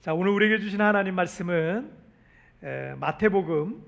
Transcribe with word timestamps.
자, 0.00 0.14
오늘 0.14 0.32
우리에게 0.32 0.60
주신 0.60 0.80
하나님 0.80 1.14
말씀은 1.14 1.90
에, 2.62 2.94
마태복음 2.94 3.84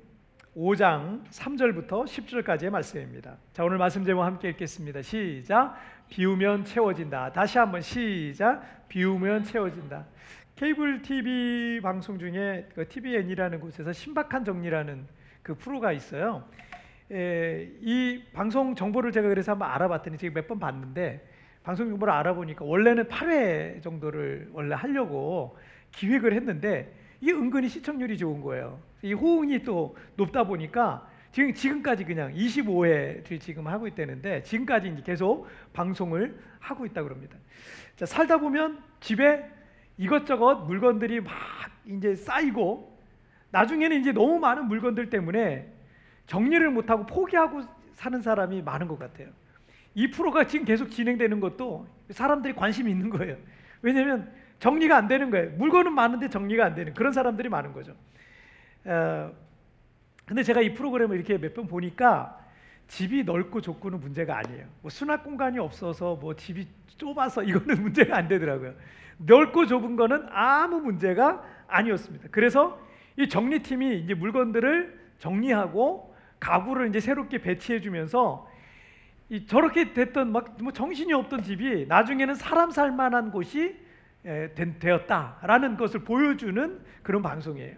5장 0.55 1.25
3절부터 1.31 2.05
10절까지의 2.05 2.69
말씀입니다. 2.69 3.39
자, 3.55 3.65
오늘 3.65 3.79
말씀 3.79 4.05
제목 4.05 4.23
함께 4.23 4.51
읽겠습니다. 4.51 5.01
시작. 5.01 5.75
비우면 6.11 6.67
채워진다. 6.67 7.33
다시 7.33 7.57
한번 7.57 7.81
시작. 7.81 8.89
비우면 8.89 9.45
채워진다. 9.45 10.05
케이블 10.55 11.01
TV 11.01 11.81
방송 11.81 12.19
중에 12.19 12.69
그 12.75 12.87
TVN이라는 12.87 13.59
곳에서 13.59 13.91
신박한 13.91 14.45
정리라는 14.45 15.07
그 15.43 15.55
프로가 15.55 15.93
있어요. 15.93 16.45
에, 17.11 17.71
이 17.81 18.23
방송 18.35 18.75
정보를 18.75 19.13
제가 19.13 19.31
그래서 19.31 19.53
한번 19.53 19.71
알아봤더니 19.71 20.19
제가 20.19 20.35
몇번 20.35 20.61
봤는데 20.61 21.27
방송 21.63 21.89
정보를 21.89 22.13
알아보니까 22.13 22.67
원래는 22.67 23.05
8회 23.05 23.83
정도를 23.83 24.51
원래 24.53 24.75
하려고 24.75 25.57
기획을 25.93 26.33
했는데 26.35 26.95
이게 27.21 27.33
은근히 27.33 27.69
시청률이 27.69 28.19
좋은 28.19 28.41
거예요. 28.41 28.81
이 29.03 29.13
호응이 29.13 29.63
또 29.63 29.97
높다 30.17 30.45
보니까 30.45 31.09
지금 31.33 31.55
지금까지 31.55 32.05
그냥 32.05 32.35
25회를 32.35 33.41
지금 33.41 33.67
하고 33.67 33.87
있다는데 33.87 34.43
지금까지 34.43 34.89
이제 34.89 35.03
계속 35.03 35.49
방송을 35.73 36.39
하고 36.59 36.85
있다 36.85 37.03
그럽니다. 37.03 37.37
자, 37.97 38.07
살다 38.07 38.39
보면 38.39 38.83
집에 39.01 39.49
이것저것 39.97 40.67
물건들이 40.67 41.21
막 41.21 41.33
이제 41.87 42.15
쌓이고 42.15 42.99
나중에는 43.51 44.01
이제 44.01 44.13
너무 44.13 44.39
많은 44.39 44.67
물건들 44.67 45.11
때문에 45.11 45.73
정리를 46.27 46.71
못하고 46.71 47.07
포기하고 47.07 47.63
사는 47.95 48.21
사람이 48.21 48.63
많은 48.63 48.89
것 48.89 48.99
같아요. 48.99 49.29
이 49.95 50.11
프로가 50.11 50.47
지금 50.47 50.65
계속 50.65 50.91
진행되는 50.91 51.41
것도 51.41 51.87
사람들이 52.11 52.55
관심이 52.55 52.91
있는 52.91 53.11
거예요. 53.11 53.37
왜냐하면 53.83 54.33
정리가 54.63 54.97
안 54.97 55.09
되는 55.09 55.29
거예요. 55.31 55.51
물건은 55.57 55.93
많은데 55.93 56.29
정리가 56.29 56.65
안 56.65 56.75
되는 56.77 56.95
그런 56.95 57.13
사람들이 57.13 57.49
많은 57.49 57.73
거죠. 57.73 57.97
어, 58.85 59.33
근데 60.25 60.45
제가 60.45 60.61
이 60.61 60.73
프로그램을 60.73 61.17
이렇게 61.17 61.37
몇 61.37 61.53
번 61.55 61.67
보니까 61.67 62.39
집이 62.87 63.25
넓고 63.25 63.61
좁고는 63.61 63.99
문제가 63.99 64.39
아니에요. 64.39 64.67
뭐 64.81 64.89
수납 64.89 65.25
공간이 65.25 65.59
없어서 65.59 66.15
뭐 66.15 66.37
집이 66.37 66.69
좁아서 66.97 67.43
이거는 67.45 67.83
문제가 67.83 68.17
안 68.17 68.29
되더라고요. 68.29 68.75
넓고 69.19 69.67
좁은 69.67 69.97
거는 69.97 70.27
아무 70.31 70.81
문제가 70.81 71.43
아니었습니다. 71.67 72.29
그래서 72.31 72.79
이 73.17 73.29
정리팀이 73.29 73.99
이제 73.99 74.15
물건들을 74.15 74.97
정리하고 75.19 76.15
가구를 76.39 76.89
이제 76.89 77.01
새롭게 77.01 77.39
배치해 77.43 77.81
주면서 77.81 78.49
이 79.29 79.45
저렇게 79.47 79.93
됐던 79.93 80.31
막 80.31 80.55
뭐 80.61 80.73
정신이 80.73 81.13
없던 81.15 81.43
집이 81.43 81.87
나중에는 81.89 82.37
사람 82.37 82.71
살 82.71 82.93
만한 82.93 83.33
곳이 83.33 83.75
되었다라는 84.25 85.77
것을 85.77 86.01
보여주는 86.01 86.81
그런 87.03 87.23
방송이에요. 87.23 87.77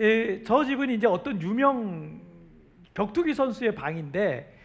에, 0.00 0.42
저 0.44 0.64
집은 0.64 0.90
이제 0.90 1.06
어떤 1.06 1.40
유명 1.42 2.20
격투기 2.94 3.34
선수의 3.34 3.74
방인데 3.74 4.56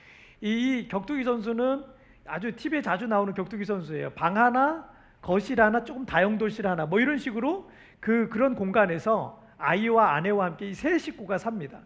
이 0.42 0.88
격투기 0.90 1.24
선수는 1.24 1.84
아주 2.26 2.56
TV에 2.56 2.82
자주 2.82 3.08
나오는 3.08 3.34
격투기 3.34 3.66
선수예요. 3.66 4.12
방 4.12 4.38
하나, 4.38 4.88
거실 5.22 5.60
하나, 5.62 5.84
조금 5.84 6.06
다용도실 6.06 6.68
하나, 6.68 6.86
뭐 6.86 7.00
이런 7.00 7.18
식으로 7.18 7.70
그 8.00 8.30
그런 8.30 8.56
공간에서 8.56 9.42
아이와 9.58 10.16
아내와 10.16 10.46
함께 10.46 10.70
이 10.70 10.74
세 10.74 10.98
식구가 10.98 11.38
삽니다. 11.38 11.80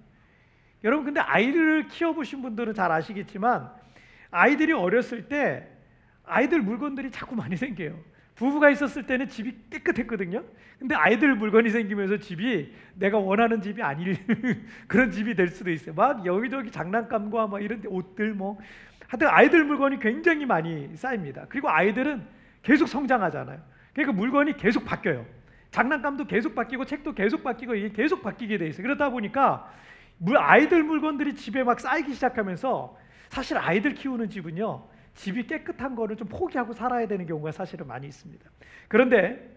여러분 0.83 1.05
근데 1.05 1.19
아이를 1.19 1.87
키워보신 1.87 2.41
분들은 2.41 2.73
잘 2.73 2.91
아시겠지만 2.91 3.71
아이들이 4.31 4.73
어렸을 4.73 5.27
때 5.27 5.67
아이들 6.23 6.61
물건들이 6.61 7.09
자꾸 7.11 7.35
많이 7.35 7.55
생겨요. 7.55 7.97
부부가 8.37 8.69
있었을 8.69 9.03
때는 9.03 9.27
집이 9.27 9.55
깨끗했거든요. 9.71 10.43
근데 10.79 10.93
아이들 10.93 11.35
물건이 11.35 11.71
생기면서 11.71 12.17
집이 12.17 12.71
내가 12.93 13.17
원하는 13.17 13.61
집이 13.61 13.81
아닐 13.81 14.15
그런 14.87 15.11
집이 15.11 15.33
될 15.33 15.47
수도 15.47 15.71
있어요. 15.71 15.95
막 15.95 16.23
여기저기 16.25 16.69
장난감과 16.71 17.47
막 17.47 17.63
이런 17.63 17.81
옷들 17.87 18.35
뭐 18.35 18.59
하여튼 19.07 19.27
아이들 19.27 19.63
물건이 19.65 19.99
굉장히 19.99 20.45
많이 20.45 20.95
쌓입니다. 20.95 21.47
그리고 21.49 21.69
아이들은 21.69 22.21
계속 22.61 22.87
성장하잖아요. 22.87 23.59
그러니까 23.93 24.15
물건이 24.15 24.57
계속 24.57 24.85
바뀌어요. 24.85 25.25
장난감도 25.71 26.25
계속 26.25 26.53
바뀌고 26.53 26.85
책도 26.85 27.15
계속 27.15 27.43
바뀌고 27.43 27.73
이게 27.73 27.89
계속 27.89 28.21
바뀌게 28.21 28.59
돼 28.59 28.67
있어요. 28.67 28.83
그러다 28.83 29.09
보니까 29.09 29.73
아이들 30.35 30.83
물건들이 30.83 31.33
집에 31.35 31.63
막 31.63 31.79
쌓이기 31.79 32.13
시작하면서 32.13 32.97
사실 33.29 33.57
아이들 33.57 33.95
키우는 33.95 34.29
집은요. 34.29 34.87
집이 35.17 35.47
깨끗한 35.47 35.95
거를 35.95 36.15
좀 36.15 36.27
포기하고 36.27 36.73
살아야 36.73 37.07
되는 37.07 37.25
경우가 37.25 37.51
사실은 37.51 37.87
많이 37.87 38.07
있습니다. 38.07 38.49
그런데 38.87 39.55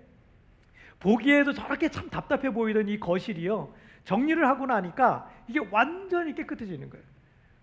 보기에도 0.98 1.52
저렇게 1.52 1.88
참 1.90 2.10
답답해 2.10 2.52
보이던 2.52 2.88
이 2.88 2.98
거실이요. 2.98 3.72
정리를 4.04 4.44
하고 4.46 4.66
나니까 4.66 5.30
이게 5.48 5.60
완전히 5.70 6.34
깨끗해지는 6.34 6.90
거예요. 6.90 7.04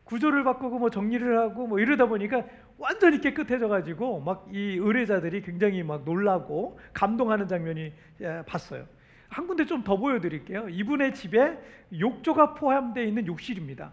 구조를 0.06 0.44
바꾸고 0.44 0.80
뭐 0.80 0.90
정리를 0.90 1.38
하고 1.38 1.68
뭐 1.68 1.80
이러다 1.80 2.06
보니까 2.06 2.46
완전히 2.78 3.19
깨끗해져 3.19 3.68
가지고 3.68 4.22
막 4.22 4.47
이 4.53 4.78
의뢰자들이 4.80 5.41
굉장히 5.41 5.84
막 5.84 6.06
놀라고 6.06 6.80
감동하는 6.94 7.47
장면이 7.47 7.91
예, 8.22 8.44
봤어요. 8.47 8.86
한 9.30 9.46
군데 9.47 9.66
좀 9.66 9.84
더 9.84 9.97
보여 9.97 10.19
드릴게요. 10.22 10.69
이분의 10.69 11.13
집에 11.13 11.57
욕조가 12.00 12.53
포함되어 12.53 13.03
있는 13.03 13.28
욕실입니다. 13.28 13.91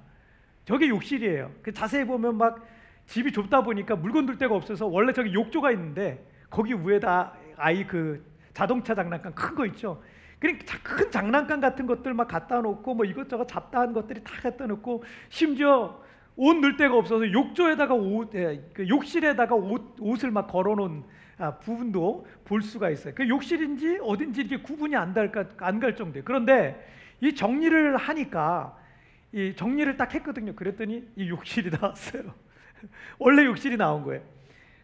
저게 0.65 0.89
욕실이에요. 0.89 1.51
그 1.63 1.73
자세히 1.73 2.05
보면 2.05 2.37
막 2.37 2.65
집이 3.07 3.33
좁다 3.33 3.63
보니까 3.63 3.97
물건 3.97 4.27
둘 4.27 4.39
데가 4.39 4.55
없어서 4.55 4.87
원래 4.87 5.13
저기 5.13 5.33
욕조가 5.35 5.71
있는데 5.73 6.27
거기 6.51 6.75
위에다 6.75 7.35
아이 7.57 7.87
그 7.87 8.25
자동차 8.53 8.95
장난감 8.95 9.35
큰 9.35 9.55
거 9.55 9.67
있죠. 9.67 10.03
그러니까 10.39 10.79
큰 10.83 11.11
장난감 11.11 11.61
같은 11.61 11.87
것들 11.87 12.13
막 12.15 12.29
갖다 12.29 12.61
놓고 12.61 12.95
뭐 12.95 13.05
이것저것 13.05 13.47
잡다한 13.47 13.93
것들이 13.93 14.23
다 14.23 14.35
갖다 14.43 14.67
놓고 14.67 15.03
심지어 15.29 16.03
옷 16.37 16.55
넣을 16.57 16.77
데가 16.77 16.97
없어서 16.97 17.31
욕조에다가 17.33 17.95
옷, 17.95 18.35
예, 18.35 18.63
그 18.73 18.89
욕실에다가 18.89 19.55
옷, 19.55 19.97
옷을 20.01 20.31
막 20.31 20.49
걸어놓은 20.49 21.05
아, 21.39 21.59
부분도 21.59 22.27
볼 22.45 22.63
수가 22.63 22.91
있어요. 22.91 23.15
그 23.15 23.29
욕실인지 23.29 23.99
어딘지 24.03 24.43
이렇게 24.43 24.63
구분이 24.63 24.95
안갈 24.97 25.97
정도예요. 25.97 26.25
그런데 26.25 26.87
이 27.21 27.35
정리를 27.35 27.97
하니까 27.97 28.77
이 29.33 29.55
정리를 29.57 29.97
딱 29.97 30.15
했거든요. 30.15 30.55
그랬더니 30.55 31.09
이 31.17 31.29
욕실이 31.29 31.71
나왔어요. 31.71 32.35
원래 33.19 33.45
욕실이 33.45 33.77
나온 33.77 34.03
거예요. 34.03 34.23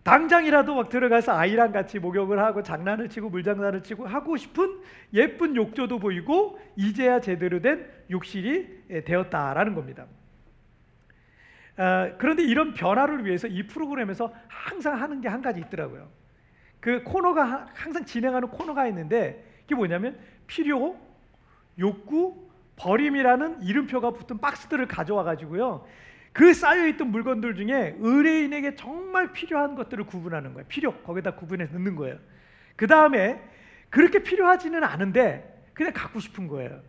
당장이라도 0.03 0.75
막 0.75 0.89
들어가서 0.89 1.33
아이랑 1.37 1.73
같이 1.73 1.99
목욕을 1.99 2.39
하고 2.39 2.63
장난을 2.63 3.09
치고 3.11 3.29
물장난을 3.29 3.83
치고 3.83 4.07
하고 4.07 4.37
싶은 4.37 4.81
예쁜 5.13 5.55
욕조도 5.57 5.99
보이고 5.99 6.59
이제야 6.75 7.21
제대로 7.21 7.61
된 7.61 7.87
욕실이 8.11 8.85
예, 8.91 9.05
되었다라는 9.05 9.75
겁니다. 9.75 10.07
어, 11.77 12.13
그런데 12.19 12.43
이런 12.43 12.75
변화를 12.75 13.25
위해서 13.25 13.47
이 13.47 13.67
프로그램에서 13.67 14.33
항상 14.49 15.01
하는 15.01 15.21
게 15.21 15.29
한 15.29 15.43
가지 15.43 15.61
있더라고요. 15.61 16.09
그 16.81 17.03
코너가 17.03 17.69
항상 17.75 18.05
진행하는 18.05 18.49
코너가 18.49 18.87
있는데 18.89 19.45
이게 19.65 19.75
뭐냐면 19.75 20.19
필요, 20.47 20.97
욕구, 21.79 22.49
버림이라는 22.77 23.63
이름표가 23.63 24.11
붙은 24.13 24.39
박스들을 24.39 24.89
가져와 24.89 25.23
가지고요. 25.23 25.85
그 26.33 26.55
쌓여 26.55 26.87
있던 26.87 27.09
물건들 27.11 27.57
중에 27.57 27.97
의뢰인에게 27.99 28.77
정말 28.77 29.33
필요한 29.33 29.75
것들을 29.75 30.05
구분하는 30.05 30.55
거예요. 30.55 30.67
필요 30.69 30.95
거기다 31.03 31.33
구분해서 31.33 31.73
넣는 31.75 31.97
거예요. 31.97 32.19
그 32.77 32.87
다음에 32.87 33.43
그렇게 33.91 34.23
필요하지는 34.23 34.85
않은데 34.85 35.69
그냥 35.75 35.93
갖고 35.93 36.21
싶은 36.21 36.47
거예요. 36.47 36.81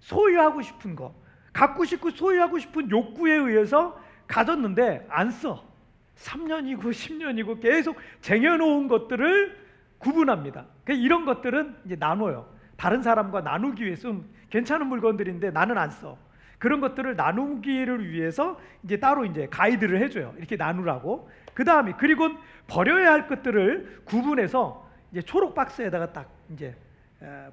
소유하고 0.00 0.62
싶은 0.62 0.94
거, 0.94 1.14
갖고 1.52 1.84
싶고 1.84 2.10
소유하고 2.10 2.58
싶은 2.58 2.90
욕구에 2.90 3.34
의해서 3.34 4.00
가졌는데 4.26 5.06
안 5.08 5.30
써. 5.30 5.68
3년이고 6.16 6.82
10년이고 6.82 7.60
계속 7.60 7.96
쟁여놓은 8.20 8.88
것들을 8.88 9.58
구분합니다. 9.98 10.66
이런 10.88 11.24
것들은 11.24 11.76
이제 11.86 11.96
나눠요. 11.96 12.46
다른 12.76 13.02
사람과 13.02 13.40
나누기 13.40 13.84
위해서 13.84 14.14
괜찮은 14.50 14.86
물건들인데 14.86 15.50
나는 15.50 15.78
안 15.78 15.90
써. 15.90 16.18
그런 16.60 16.80
것들을 16.80 17.16
나누기를 17.16 18.08
위해서 18.12 18.60
이제 18.84 19.00
따로 19.00 19.24
이제 19.24 19.48
가이드를 19.50 20.00
해줘요. 20.02 20.34
이렇게 20.36 20.56
나누라고. 20.56 21.28
그 21.54 21.64
다음에 21.64 21.94
그리고 21.98 22.28
버려야 22.68 23.12
할 23.12 23.26
것들을 23.26 24.02
구분해서 24.04 24.86
이제 25.10 25.22
초록 25.22 25.54
박스에다가 25.54 26.12
딱 26.12 26.30
이제 26.52 26.76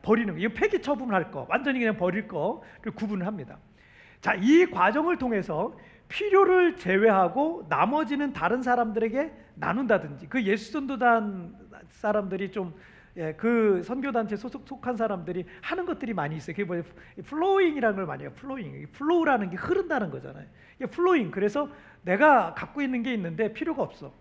버리는 0.01 0.33
거. 0.33 0.39
이거 0.39 0.53
폐기 0.53 0.81
처분할 0.81 1.31
거, 1.31 1.47
완전히 1.49 1.79
그냥 1.79 1.95
버릴 1.95 2.27
거를 2.27 2.91
구분을 2.95 3.25
합니다. 3.25 3.57
자, 4.19 4.35
이 4.35 4.65
과정을 4.65 5.17
통해서 5.17 5.73
필요를 6.09 6.75
제외하고 6.75 7.65
나머지는 7.69 8.33
다른 8.33 8.61
사람들에게 8.61 9.31
나눈다든지 9.55 10.27
그 10.27 10.43
예수전도단 10.43 11.55
사람들이 11.89 12.51
좀 12.51 12.73
예, 13.17 13.33
그 13.33 13.81
선교단체 13.83 14.35
소속 14.35 14.67
속한 14.67 14.95
사람들이 14.95 15.45
하는 15.61 15.85
것들이 15.85 16.13
많이 16.13 16.35
있어요. 16.35 16.55
그게 16.55 16.63
뭐예요? 16.63 16.83
flowing이라는 17.25 17.95
걸 17.95 18.05
많이 18.05 18.23
해요. 18.23 18.31
flowing. 18.35 18.87
flow라는 18.91 19.49
게 19.49 19.57
흐른다는 19.57 20.11
거잖아요. 20.11 20.45
이게 20.75 20.85
flowing. 20.85 21.31
그래서 21.31 21.67
내가 22.03 22.53
갖고 22.53 22.81
있는 22.81 23.01
게 23.01 23.13
있는데 23.15 23.51
필요가 23.53 23.81
없어. 23.81 24.13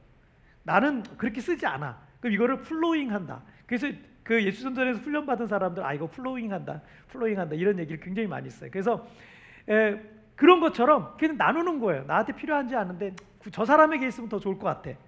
나는 0.62 1.02
그렇게 1.19 1.43
쓰지 1.43 1.66
않아. 1.66 2.00
그럼 2.20 2.32
이거를 2.32 2.62
flowing 2.62 3.12
한다. 3.12 3.43
그래서 3.66 3.88
그 4.22 4.43
예수전도단에서 4.43 5.00
훈련받은 5.00 5.46
사람들 5.46 5.84
아 5.84 5.93
이거 5.93 6.08
flowing 6.08 6.53
한다, 6.52 6.81
flowing 7.08 7.38
한다 7.38 7.54
이런 7.54 7.78
얘기를 7.78 8.00
굉장히 8.00 8.26
많이 8.26 8.50
써요. 8.50 8.70
그래서 8.72 9.06
에, 9.69 10.00
그런 10.34 10.58
것처럼 10.60 11.16
그냥 11.19 11.37
나누는 11.37 11.78
거예요. 11.78 12.04
나한테 12.04 12.32
필요하진 12.35 12.75
않은데 12.75 13.14
저 13.52 13.64
사람에게 13.64 14.08
있으면 14.08 14.28
더 14.28 14.40
좋을 14.40 14.58
것 14.58 14.64
같아. 14.64 14.98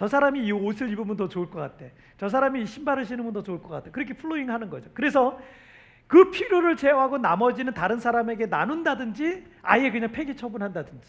저 0.00 0.08
사람이 0.08 0.46
이 0.46 0.50
옷을 0.50 0.88
입으면 0.88 1.14
더 1.14 1.28
좋을 1.28 1.50
것 1.50 1.58
같아. 1.58 1.84
저 2.16 2.26
사람이 2.26 2.62
이 2.62 2.66
신발을 2.66 3.04
신으면 3.04 3.34
더 3.34 3.42
좋을 3.42 3.60
것 3.60 3.68
같아. 3.68 3.90
그렇게 3.90 4.14
flowing 4.14 4.50
하는 4.50 4.70
거죠. 4.70 4.88
그래서 4.94 5.38
그 6.06 6.30
필요를 6.30 6.76
제외하고 6.76 7.18
나머지는 7.18 7.74
다른 7.74 8.00
사람에게 8.00 8.46
나눈다든지 8.46 9.44
아예 9.60 9.90
그냥 9.90 10.10
폐기 10.10 10.34
처분한다든지 10.34 11.06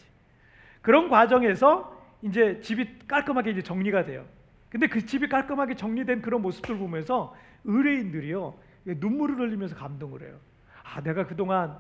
그런 0.82 1.08
과정에서 1.08 1.98
이제 2.22 2.60
집이 2.60 3.08
깔끔하게 3.08 3.52
이제 3.52 3.62
정리가 3.62 4.04
돼요. 4.04 4.26
근데 4.68 4.88
그 4.88 5.06
집이 5.06 5.30
깔끔하게 5.30 5.76
정리된 5.76 6.22
그런 6.22 6.42
모습들 6.42 6.78
보면서 6.78 7.34
의뢰인들이요 7.64 8.54
눈물을 8.84 9.40
흘리면서 9.40 9.74
감동을 9.74 10.22
해요. 10.22 10.36
아 10.84 11.00
내가 11.00 11.26
그동안 11.26 11.78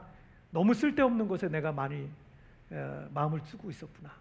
너무 0.49 0.73
쓸데없는 0.73 1.27
것에 1.27 1.49
내가 1.49 1.73
많이 1.73 2.09
에, 2.71 3.07
마음을 3.13 3.41
쓰고 3.41 3.69
있었구나. 3.69 4.11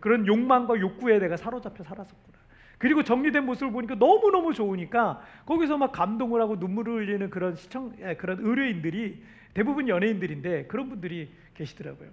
그런 0.00 0.26
욕망과 0.26 0.80
욕구에 0.80 1.18
내가 1.18 1.36
사로잡혀 1.36 1.84
살았었구나. 1.84 2.38
그리고 2.78 3.02
정리된 3.02 3.44
모습을 3.44 3.72
보니까 3.72 3.94
너무 3.94 4.30
너무 4.30 4.52
좋으니까 4.52 5.22
거기서 5.46 5.78
막 5.78 5.92
감동을 5.92 6.40
하고 6.40 6.56
눈물을 6.56 7.06
흘리는 7.06 7.30
그런 7.30 7.54
시청 7.54 7.94
에, 8.00 8.16
그런 8.16 8.38
의뢰인들이 8.40 9.22
대부분 9.54 9.88
연예인들인데 9.88 10.66
그런 10.66 10.88
분들이 10.88 11.30
계시더라고요. 11.54 12.10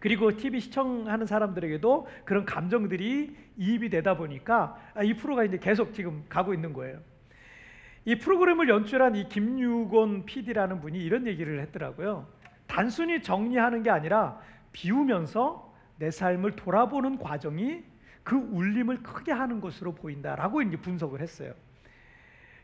그리고 0.00 0.36
TV 0.36 0.60
시청하는 0.60 1.24
사람들에게도 1.24 2.08
그런 2.24 2.44
감정들이 2.44 3.34
이입이 3.56 3.88
되다 3.88 4.16
보니까 4.16 4.76
아, 4.94 5.02
이 5.02 5.14
프로가 5.14 5.44
이제 5.44 5.58
계속 5.58 5.94
지금 5.94 6.24
가고 6.28 6.52
있는 6.52 6.72
거예요. 6.72 6.98
이 8.04 8.16
프로그램을 8.16 8.68
연출한 8.68 9.16
이 9.16 9.28
김유곤 9.30 10.26
PD라는 10.26 10.80
분이 10.80 10.98
이런 10.98 11.26
얘기를 11.26 11.58
했더라고요. 11.60 12.26
단순히 12.66 13.22
정리하는 13.22 13.82
게 13.82 13.88
아니라 13.88 14.38
비우면서 14.72 15.73
내 15.98 16.10
삶을 16.10 16.52
돌아보는 16.52 17.18
과정이 17.18 17.82
그 18.22 18.36
울림을 18.36 19.02
크게 19.02 19.32
하는 19.32 19.60
것으로 19.60 19.94
보인다라고 19.94 20.62
이제 20.62 20.76
분석을 20.76 21.20
했어요. 21.20 21.52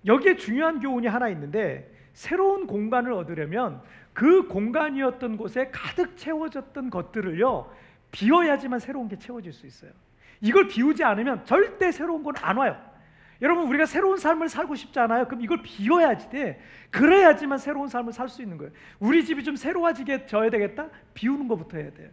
여기에 0.07 0.37
중요한 0.37 0.81
교훈이 0.81 1.07
하나 1.07 1.29
있는데 1.29 1.95
새로운 2.15 2.67
공간을 2.67 3.13
얻으려면 3.13 3.83
그 4.13 4.49
공간이었던 4.49 5.37
곳에 5.37 5.69
가득 5.71 6.17
채워졌던 6.17 6.91
것들을요 6.91 7.71
비워야지만 8.11 8.81
새로운 8.81 9.09
게 9.09 9.17
채워질 9.19 9.53
수 9.53 9.67
있어요. 9.67 9.93
이걸 10.41 10.69
비우지 10.69 11.05
않으면 11.05 11.45
절대 11.45 11.93
새로운 11.93 12.23
건 12.23 12.35
안 12.41 12.57
와요. 12.57 12.77
여러분 13.43 13.69
우리가 13.69 13.87
새로운 13.87 14.19
삶을 14.19 14.49
살고 14.49 14.75
싶지 14.75 14.99
않아요? 14.99 15.27
그럼 15.27 15.41
이걸 15.43 15.63
비워야지 15.63 16.29
돼. 16.31 16.61
그래야지만 16.91 17.59
새로운 17.59 17.89
삶을 17.89 18.13
살 18.13 18.29
수 18.29 18.43
있는 18.43 18.59
거예요. 18.59 18.73
우리 18.99 19.25
집이 19.25 19.45
좀 19.45 19.57
새로워지게 19.57 20.27
져야 20.27 20.51
되겠다. 20.51 20.89
비우는 21.15 21.49
것부터 21.49 21.79
해야 21.79 21.91
돼요. 21.91 22.11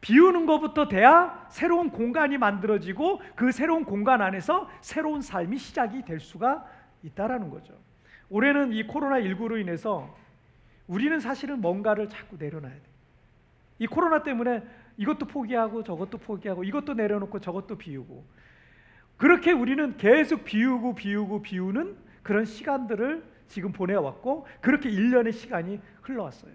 비우는 0.00 0.46
것부터 0.46 0.88
돼야 0.88 1.46
새로운 1.48 1.90
공간이 1.90 2.38
만들어지고 2.38 3.20
그 3.34 3.50
새로운 3.50 3.84
공간 3.84 4.22
안에서 4.22 4.68
새로운 4.80 5.20
삶이 5.20 5.58
시작이 5.58 6.04
될 6.04 6.20
수가 6.20 6.64
있다라는 7.02 7.50
거죠. 7.50 7.74
올해는 8.28 8.72
이 8.72 8.86
코로나 8.86 9.20
19로 9.20 9.60
인해서 9.60 10.14
우리는 10.86 11.18
사실은 11.18 11.60
뭔가를 11.60 12.08
자꾸 12.08 12.36
내려놔야 12.38 12.74
돼. 12.74 12.82
이 13.78 13.86
코로나 13.86 14.22
때문에 14.22 14.62
이것도 14.96 15.26
포기하고 15.26 15.82
저것도 15.82 16.18
포기하고 16.18 16.64
이것도 16.64 16.94
내려놓고 16.94 17.40
저것도 17.40 17.76
비우고 17.76 18.24
그렇게 19.16 19.52
우리는 19.52 19.96
계속 19.96 20.44
비우고 20.44 20.94
비우고 20.94 21.42
비우는 21.42 21.96
그런 22.22 22.44
시간들을 22.44 23.24
지금 23.48 23.72
보내왔고 23.72 24.46
그렇게 24.60 24.90
1년의 24.90 25.32
시간이 25.32 25.80
흘러왔어요. 26.02 26.52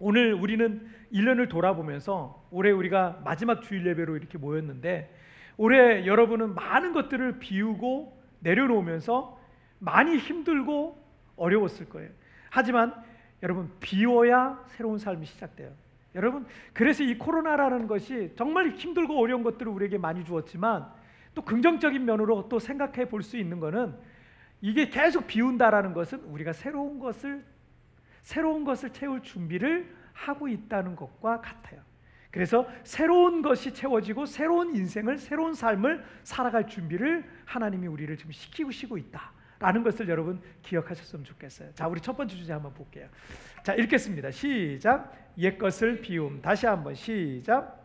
오늘 0.00 0.32
우리는 0.32 0.88
1년을 1.12 1.48
돌아보면서 1.50 2.42
올해 2.50 2.70
우리가 2.70 3.20
마지막 3.24 3.62
주일 3.62 3.86
예배로 3.86 4.16
이렇게 4.16 4.38
모였는데 4.38 5.14
올해 5.58 6.06
여러분은 6.06 6.54
많은 6.54 6.92
것들을 6.92 7.38
비우고 7.38 8.18
내려놓으면서 8.40 9.38
많이 9.78 10.16
힘들고 10.16 10.98
어려웠을 11.36 11.88
거예요. 11.90 12.10
하지만 12.48 12.94
여러분 13.42 13.70
비워야 13.80 14.64
새로운 14.68 14.98
삶이 14.98 15.26
시작돼요. 15.26 15.70
여러분 16.14 16.46
그래서 16.72 17.04
이 17.04 17.18
코로나라는 17.18 17.86
것이 17.86 18.32
정말 18.36 18.70
힘들고 18.70 19.20
어려운 19.20 19.42
것들을 19.42 19.70
우리에게 19.70 19.98
많이 19.98 20.24
주었지만 20.24 20.86
또 21.34 21.42
긍정적인 21.42 22.04
면으로 22.04 22.48
또 22.48 22.58
생각해 22.58 23.08
볼 23.08 23.22
수 23.22 23.36
있는 23.36 23.60
것은 23.60 23.94
이게 24.62 24.88
계속 24.88 25.26
비운다라는 25.26 25.92
것은 25.92 26.20
우리가 26.20 26.52
새로운 26.52 26.98
것을 26.98 27.44
새로운 28.22 28.64
것을 28.64 28.90
채울 28.90 29.22
준비를 29.22 29.94
하고 30.12 30.48
있다는 30.48 30.96
것과 30.96 31.40
같아요. 31.40 31.80
그래서 32.30 32.68
새로운 32.84 33.42
것이 33.42 33.74
채워지고 33.74 34.26
새로운 34.26 34.74
인생을 34.76 35.18
새로운 35.18 35.54
삶을 35.54 36.04
살아갈 36.22 36.66
준비를 36.66 37.28
하나님이 37.44 37.88
우리를 37.88 38.16
지금 38.16 38.32
시키고 38.32 38.98
있다. 38.98 39.32
라는 39.58 39.82
것을 39.82 40.08
여러분 40.08 40.40
기억하셨으면 40.62 41.24
좋겠어요. 41.24 41.74
자, 41.74 41.86
우리 41.86 42.00
첫 42.00 42.16
번째 42.16 42.34
주제 42.34 42.52
한번 42.52 42.72
볼게요. 42.72 43.08
자, 43.62 43.74
읽겠습니다. 43.74 44.30
시작. 44.30 45.12
옛 45.36 45.58
것을 45.58 46.00
비움. 46.00 46.40
다시 46.40 46.66
한번 46.66 46.94
시작. 46.94 47.78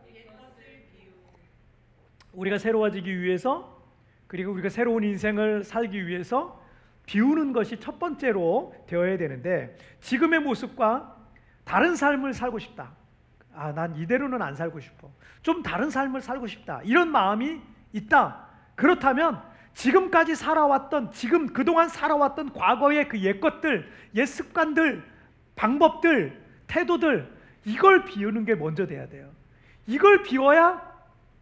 우리가 2.32 2.58
새로워지기 2.58 3.20
위해서 3.20 3.84
그리고 4.26 4.52
우리가 4.52 4.68
새로운 4.68 5.04
인생을 5.04 5.64
살기 5.64 6.06
위해서 6.06 6.62
비우는 7.06 7.52
것이 7.52 7.78
첫 7.80 7.98
번째로 7.98 8.74
되어야 8.86 9.16
되는데 9.16 9.76
지금의 10.00 10.40
모습과 10.40 11.16
다른 11.64 11.96
삶을 11.96 12.34
살고 12.34 12.58
싶다. 12.58 12.92
아, 13.54 13.72
난 13.72 13.96
이대로는 13.96 14.42
안 14.42 14.54
살고 14.54 14.80
싶어. 14.80 15.10
좀 15.42 15.62
다른 15.62 15.88
삶을 15.88 16.20
살고 16.20 16.46
싶다. 16.46 16.80
이런 16.84 17.10
마음이 17.10 17.60
있다. 17.92 18.44
그렇다면 18.74 19.40
지금까지 19.72 20.34
살아왔던 20.34 21.12
지금 21.12 21.46
그동안 21.48 21.88
살아왔던 21.88 22.52
과거의 22.52 23.08
그 23.08 23.18
옛 23.18 23.40
것들, 23.40 23.90
옛 24.14 24.26
습관들, 24.26 25.04
방법들, 25.54 26.42
태도들 26.66 27.34
이걸 27.64 28.04
비우는 28.04 28.44
게 28.44 28.54
먼저 28.54 28.86
돼야 28.86 29.08
돼요. 29.08 29.30
이걸 29.86 30.22
비워야 30.22 30.95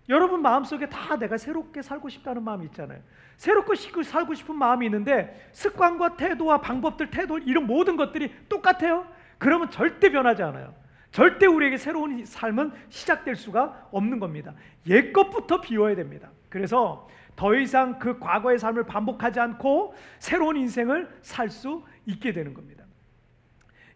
여러분 0.09 0.43
마음속에 0.43 0.89
다 0.89 1.17
내가 1.17 1.37
새롭게 1.37 1.83
살고 1.83 2.09
싶다는 2.09 2.43
마음이 2.43 2.67
있잖아요. 2.67 3.01
새롭게 3.37 4.03
살고 4.03 4.35
싶은 4.35 4.55
마음이 4.55 4.87
있는데 4.87 5.49
습관과 5.53 6.17
태도와 6.17 6.61
방법들, 6.61 7.11
태도 7.11 7.39
이런 7.39 7.67
모든 7.67 7.97
것들이 7.97 8.33
똑같아요. 8.49 9.07
그러면 9.39 9.71
절대 9.71 10.11
변하지 10.11 10.43
않아요. 10.43 10.75
절대 11.11 11.47
우리에게 11.47 11.77
새로운 11.77 12.25
삶은 12.25 12.73
시작될 12.89 13.37
수가 13.37 13.89
없는 13.93 14.19
겁니다. 14.19 14.53
옛 14.89 15.13
것부터 15.13 15.61
비워야 15.61 15.95
됩니다. 15.95 16.31
그래서 16.49 17.09
더 17.37 17.55
이상 17.55 17.99
그 17.99 18.19
과거의 18.19 18.59
삶을 18.59 18.85
반복하지 18.85 19.41
않고 19.41 19.95
새로운 20.19 20.57
인생을 20.57 21.09
살 21.23 21.49
수 21.51 21.85
있게 22.07 22.33
되는 22.33 22.53
겁니다. 22.53 22.85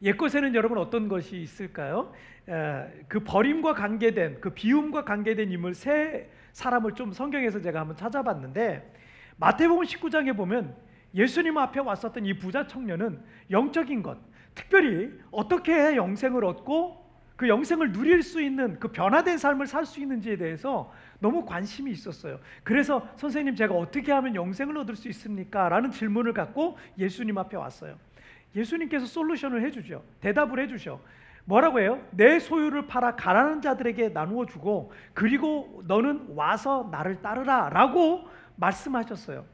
옛것에는 0.03 0.55
여러분 0.55 0.79
어떤 0.79 1.09
것이 1.09 1.37
있을까요? 1.37 2.13
그 3.09 3.21
버림과 3.21 3.75
관계된 3.75 4.41
그 4.41 4.51
비움과 4.51 5.05
관계된 5.05 5.51
인물 5.51 5.75
세 5.75 6.31
사람을 6.53 6.95
좀 6.95 7.13
성경에서 7.13 7.61
제가 7.61 7.81
한번 7.81 7.97
찾아봤는데 7.97 8.95
마태복음 9.37 9.85
19장에 9.85 10.37
보면 10.37 10.75
예수님 11.15 11.57
앞에 11.59 11.81
왔었던 11.81 12.25
이 12.27 12.39
부자 12.39 12.67
청년은 12.67 13.21
영적인 13.51 14.03
것, 14.03 14.19
특별히 14.55 15.11
어떻게 15.31 15.97
영생을 15.97 16.45
얻고 16.45 17.07
그 17.37 17.49
영생을 17.49 17.93
누릴 17.93 18.23
수 18.23 18.43
있는 18.43 18.81
그 18.81 18.89
변화된 18.89 19.39
삶을 19.39 19.67
살 19.69 19.87
수 19.87 20.01
있는지에 20.01 20.37
대해서 20.37 20.93
너무 21.21 21.45
관심이 21.45 21.91
있었어요. 21.93 22.41
그래서 22.65 23.09
선생님 23.17 23.55
제가 23.55 23.75
어떻게 23.75 24.11
하면 24.11 24.35
영생을 24.35 24.77
얻을 24.79 24.97
수 24.97 25.09
있습니까? 25.09 25.69
라는 25.69 25.91
질문을 25.91 26.33
갖고 26.33 26.77
예수님 26.99 27.39
앞에 27.39 27.57
왔어요. 27.57 27.97
예수님께서 28.55 29.07
솔루션을 29.07 29.63
해주죠. 29.67 30.03
대답을 30.21 30.61
해주죠. 30.61 31.01
뭐라고 31.45 31.81
해요? 31.81 32.03
내 32.11 32.39
소유를 32.39 32.87
팔아 32.87 33.17
가난한 33.17 33.63
자들에게 33.63 34.11
나누어 34.11 34.45
주고 34.45 34.93
그리고 35.15 35.83
너는 35.87 36.35
와서 36.35 36.89
나를 36.91 37.23
따르라 37.23 37.71
라고 37.71 38.29
말씀하셨어요. 38.57 39.47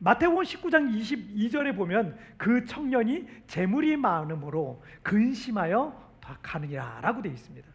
마태복음 0.00 0.44
19장 0.44 0.94
22절에 0.94 1.74
보면 1.74 2.16
그 2.36 2.64
청년이 2.64 3.26
재물이 3.46 3.96
많음으로 3.96 4.82
근심하여 5.02 6.08
가느니라 6.42 7.00
라고 7.00 7.22
되어 7.22 7.32
있습니다. 7.32 7.66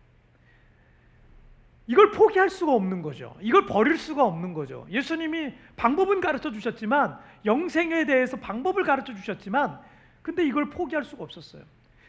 이걸 1.87 2.11
포기할 2.11 2.49
수가 2.49 2.71
없는 2.73 3.01
거죠. 3.01 3.35
이걸 3.41 3.65
버릴 3.65 3.97
수가 3.97 4.23
없는 4.23 4.53
거죠. 4.53 4.85
예수님이 4.89 5.53
방법은 5.75 6.21
가르쳐 6.21 6.51
주셨지만 6.51 7.17
영생에 7.43 8.05
대해서 8.05 8.37
방법을 8.37 8.83
가르쳐 8.83 9.13
주셨지만 9.13 9.79
근데 10.23 10.43
이걸 10.45 10.69
포기할 10.71 11.03
수가 11.03 11.23
없었어요. 11.23 11.63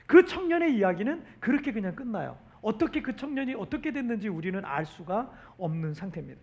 그 0.07 0.25
청년의 0.25 0.77
이야기는 0.77 1.23
그렇게 1.41 1.73
그냥 1.73 1.95
끝나요. 1.95 2.39
어떻게 2.63 3.03
그 3.03 3.15
청년이 3.15 3.55
어떻게 3.55 3.93
됐는지 3.93 4.29
우리는 4.29 4.65
알 4.65 4.87
수가 4.87 5.31
없는 5.59 5.93
상태입니다. 5.93 6.41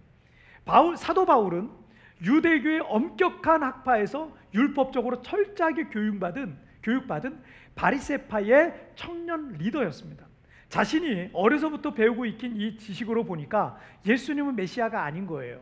바울 0.66 0.96
사도 0.96 1.26
바울은 1.26 1.72
유대교의 2.24 2.82
엄격한 2.82 3.64
학파에서 3.64 4.32
율법적으로 4.54 5.24
철저하게 5.24 5.86
교육받은 5.86 6.56
교육받은 6.84 7.40
바리세파의 7.74 8.92
청년 8.96 9.54
리더였습니다. 9.54 10.28
자신이 10.70 11.32
어려서부터 11.34 11.94
배우고 11.94 12.26
익힌 12.26 12.56
이 12.56 12.78
지식으로 12.78 13.26
보니까 13.26 13.78
예수님은 14.06 14.56
메시아가 14.56 15.04
아닌 15.04 15.26
거예요. 15.26 15.62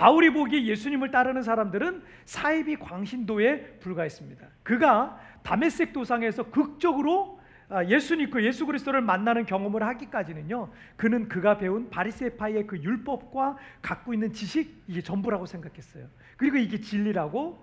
바울이 0.00 0.30
보기에 0.30 0.64
예수님을 0.64 1.10
따르는 1.10 1.42
사람들은 1.42 2.02
사이비 2.24 2.76
광신도에 2.76 3.80
불과했습니다. 3.80 4.46
그가 4.62 5.20
다메섹 5.42 5.92
도상에서 5.92 6.44
극적으로 6.44 7.38
아, 7.68 7.84
예수님 7.84 8.30
그 8.30 8.42
예수 8.42 8.64
그리스도를 8.64 9.02
만나는 9.02 9.44
경험을 9.44 9.82
하기까지는요. 9.82 10.70
그는 10.96 11.28
그가 11.28 11.58
배운 11.58 11.90
바리새파의 11.90 12.66
그 12.66 12.78
율법과 12.78 13.58
갖고 13.82 14.14
있는 14.14 14.32
지식 14.32 14.82
이게 14.88 15.02
전부라고 15.02 15.44
생각했어요. 15.44 16.08
그리고 16.38 16.56
이게 16.56 16.80
진리라고 16.80 17.62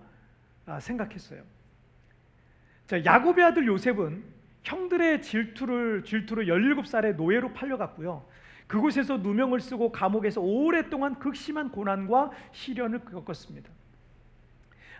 아, 0.67 0.79
생각했어요. 0.79 1.41
자, 2.86 3.03
야곱의 3.03 3.46
아들 3.46 3.65
요셉은 3.65 4.24
형들의 4.62 5.24
질투를 5.24 6.03
질투로 6.03 6.44
17살에 6.44 7.15
노예로 7.15 7.53
팔려갔고요. 7.53 8.24
그곳에서 8.68 9.18
누명을 9.18 9.60
쓰고 9.60 9.92
감옥에서 9.92 10.42
오랫동안 10.42 11.18
극심한 11.18 11.72
고난과 11.72 12.32
시련을 12.52 13.00
겪었습니다. 13.06 13.70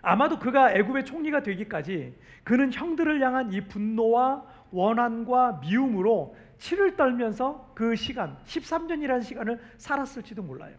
아마도 0.00 0.38
그가 0.38 0.72
애굽의 0.72 1.04
총리가 1.04 1.42
되기까지 1.42 2.14
그는 2.44 2.72
형들을 2.72 3.20
향한 3.20 3.52
이 3.52 3.60
분노와 3.60 4.44
원한과 4.70 5.60
미움으로 5.60 6.36
치를 6.58 6.96
떨면서 6.96 7.72
그 7.74 7.94
시간 7.94 8.36
13년이라는 8.44 9.22
시간을 9.22 9.60
살았을지도 9.76 10.42
몰라요. 10.42 10.76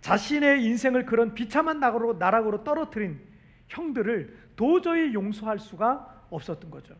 자신의 0.00 0.64
인생을 0.64 1.06
그런 1.06 1.32
비참한 1.34 1.78
나락으로, 1.78 2.64
떨어뜨린 2.64 3.20
형들을 3.68 4.36
도저히 4.56 5.14
용서할 5.14 5.58
수가 5.58 6.26
없었던 6.30 6.70
거죠. 6.70 6.94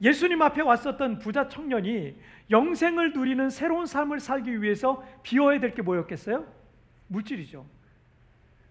예수님 0.00 0.40
앞에 0.42 0.62
왔었던 0.62 1.18
부자 1.18 1.48
청년이 1.48 2.16
영생을 2.50 3.12
누리는 3.12 3.50
새로운 3.50 3.86
삶을 3.86 4.20
살기 4.20 4.62
위해서 4.62 5.04
비워야 5.22 5.58
될 5.60 5.74
게 5.74 5.82
뭐였겠어요? 5.82 6.46
물질이죠. 7.08 7.66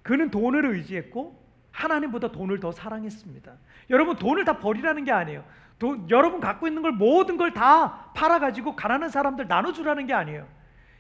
그는 0.04 0.32
돈을 0.32 0.66
의지했고 0.66 1.46
하나님보다 1.72 2.32
돈을 2.32 2.60
더 2.60 2.72
사랑했습니다. 2.72 3.54
여러분 3.90 4.16
돈을 4.16 4.46
다 4.46 4.58
버리라는 4.60 5.04
게 5.04 5.12
아니에요. 5.12 5.44
돈, 5.78 6.10
여러분 6.10 6.40
갖고 6.40 6.68
있는 6.68 6.82
걸 6.82 6.92
모든 6.94 7.38
걸 7.38 7.52
다 7.54 8.12
팔아 8.16 8.40
가지고 8.40 8.76
가난한 8.76 9.10
사람들 9.10 9.48
나눠 9.48 9.74
주라는 9.74 10.08
게 10.08 10.14
아니에요. 10.14 10.48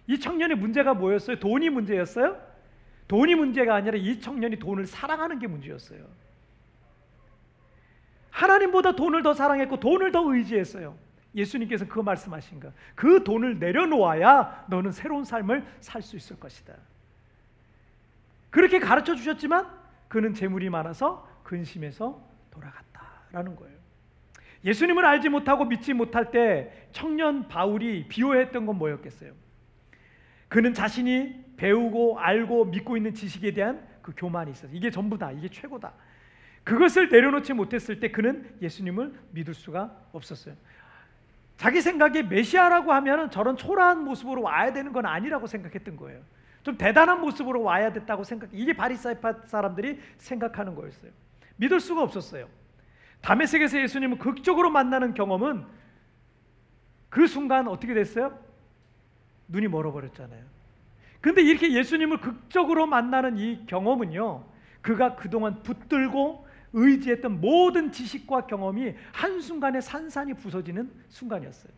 이 0.07 0.19
청년의 0.19 0.57
문제가 0.57 0.93
뭐였어요? 0.93 1.39
돈이 1.39 1.69
문제였어요? 1.69 2.37
돈이 3.07 3.35
문제가 3.35 3.75
아니라 3.75 3.97
이 3.97 4.19
청년이 4.19 4.57
돈을 4.59 4.85
사랑하는 4.85 5.39
게 5.39 5.47
문제였어요. 5.47 5.99
하나님보다 8.37 8.95
돈을 8.95 9.23
더 9.23 9.33
사랑했고 9.33 9.79
돈을 9.79 10.11
더 10.11 10.21
의지했어요. 10.31 10.95
예수님께서 11.33 11.87
그 11.87 11.99
말씀하신 11.99 12.59
거. 12.59 12.71
그 12.93 13.23
돈을 13.23 13.57
내려놓아야 13.57 14.65
너는 14.69 14.91
새로운 14.91 15.23
삶을 15.23 15.65
살 15.79 16.01
수 16.03 16.15
있을 16.15 16.39
것이다. 16.39 16.73
그렇게 18.51 18.79
가르쳐 18.79 19.15
주셨지만 19.15 19.67
그는 20.07 20.33
재물이 20.35 20.69
많아서 20.69 21.27
근심해서 21.43 22.21
돌아갔다라는 22.51 23.55
거예요. 23.55 23.75
예수님을 24.63 25.03
알지 25.03 25.29
못하고 25.29 25.65
믿지 25.65 25.93
못할 25.93 26.29
때 26.29 26.87
청년 26.91 27.47
바울이 27.47 28.07
비호했던 28.07 28.65
건 28.67 28.77
뭐였겠어요? 28.77 29.33
그는 30.47 30.73
자신이 30.75 31.43
배우고 31.57 32.19
알고 32.19 32.65
믿고 32.65 32.97
있는 32.97 33.13
지식에 33.15 33.53
대한 33.53 33.85
그 34.03 34.13
교만이 34.15 34.51
있어요. 34.51 34.71
이게 34.73 34.91
전부다. 34.91 35.31
이게 35.31 35.49
최고다. 35.49 35.91
그것을 36.67 37.07
내려놓지 37.07 37.53
못했을 37.53 38.01
때 38.01 38.11
그는 38.11 38.45
예수님을 38.61 39.13
믿을 39.31 39.53
수가 39.53 39.89
없었어요. 40.11 40.53
자기 41.55 41.81
생각에 41.81 42.23
메시아라고 42.23 42.91
하면 42.91 43.31
저런 43.31 43.55
초라한 43.55 44.03
모습으로 44.03 44.41
와야 44.41 44.73
되는 44.73 44.91
건 44.91 45.05
아니라고 45.05 45.47
생각했던 45.47 45.95
거예요. 45.95 46.19
좀 46.63 46.77
대단한 46.77 47.21
모습으로 47.21 47.63
와야 47.63 47.93
됐다고 47.93 48.25
생각. 48.25 48.49
이게 48.51 48.73
바리사이파 48.73 49.45
사람들이 49.45 50.01
생각하는 50.17 50.75
거였어요. 50.75 51.09
믿을 51.55 51.79
수가 51.79 52.03
없었어요. 52.03 52.49
다메섹에서 53.21 53.79
예수님을 53.83 54.17
극적으로 54.17 54.69
만나는 54.69 55.13
경험은 55.13 55.63
그 57.07 57.27
순간 57.27 57.69
어떻게 57.69 57.93
됐어요? 57.93 58.37
눈이 59.47 59.69
멀어버렸잖아요. 59.69 60.43
근데 61.21 61.41
이렇게 61.43 61.71
예수님을 61.71 62.19
극적으로 62.19 62.87
만나는 62.87 63.37
이 63.37 63.65
경험은요, 63.67 64.43
그가 64.81 65.15
그동안 65.15 65.63
붙들고 65.63 66.46
의지했던 66.77 67.41
모든 67.41 67.91
지식과 67.91 68.47
경험이 68.47 68.93
한순간에 69.11 69.81
산산이 69.81 70.35
부서지는 70.35 70.91
순간이었어요. 71.09 71.71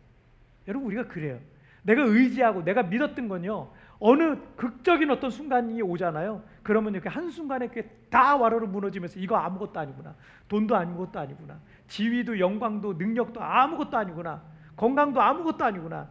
여러분, 0.68 0.88
우리가 0.88 1.08
그래요. 1.08 1.38
내가 1.82 2.02
의지하고 2.02 2.62
내가 2.62 2.82
믿었던 2.82 3.28
건요, 3.28 3.70
어느 3.98 4.36
극적인 4.56 5.10
어떤 5.10 5.30
순간이 5.30 5.80
오잖아요. 5.82 6.42
그러면 6.62 6.94
이렇게 6.94 7.08
한순간에 7.08 7.70
다 8.10 8.36
와르르 8.36 8.66
무너지면서 8.66 9.18
이거 9.18 9.36
아무것도 9.36 9.78
아니구나. 9.80 10.14
돈도 10.48 10.76
아무것도 10.76 11.18
아니구나. 11.18 11.58
지위도 11.88 12.38
영광도 12.38 12.94
능력도 12.94 13.42
아무것도 13.42 13.96
아니구나. 13.96 14.42
건강도 14.76 15.20
아무것도 15.20 15.64
아니구나. 15.64 16.08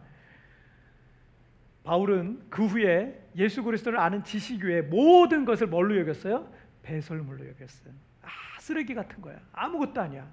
바울은 1.82 2.42
그 2.50 2.66
후에 2.66 3.28
예수 3.36 3.62
그리스도를 3.62 3.98
아는 3.98 4.22
지식 4.22 4.62
외에 4.62 4.82
모든 4.82 5.44
것을 5.44 5.66
뭘로 5.66 5.98
여겼어요? 5.98 6.48
배설물로 6.82 7.48
여겼어요. 7.48 7.92
아, 8.60 8.62
쓰레기 8.62 8.94
같은 8.94 9.20
거야. 9.22 9.40
아무것도 9.52 10.00
아니야. 10.00 10.28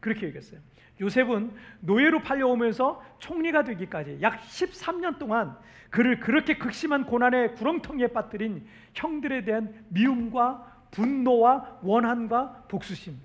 그렇게 0.00 0.28
여겼어요. 0.28 0.60
요셉은 1.00 1.52
노예로 1.80 2.22
팔려오면서 2.22 3.02
총리가 3.18 3.64
되기까지 3.64 4.18
약 4.22 4.40
13년 4.40 5.18
동안 5.18 5.56
그를 5.90 6.20
그렇게 6.20 6.56
극심한 6.58 7.04
고난의 7.04 7.54
구렁텅이에 7.54 8.08
빠뜨린 8.08 8.66
형들에 8.94 9.44
대한 9.44 9.84
미움과 9.88 10.86
분노와 10.92 11.80
원한과 11.82 12.66
복수심. 12.68 13.18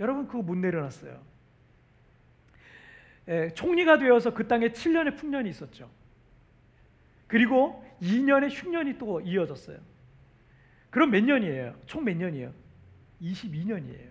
여러분 0.00 0.26
그거 0.26 0.42
못 0.42 0.56
내려놨어요. 0.56 1.20
에, 3.28 3.50
총리가 3.54 3.98
되어서 3.98 4.32
그 4.32 4.48
땅에 4.48 4.68
7년의 4.68 5.16
풍년이 5.16 5.48
있었죠. 5.50 5.90
그리고 7.26 7.84
2년의 8.02 8.48
흉년이 8.50 8.98
또 8.98 9.20
이어졌어요. 9.20 9.78
그럼 10.90 11.10
몇 11.10 11.22
년이에요? 11.22 11.74
총 11.86 12.04
몇 12.04 12.16
년이에요? 12.16 12.52
22년이에요. 13.22 14.10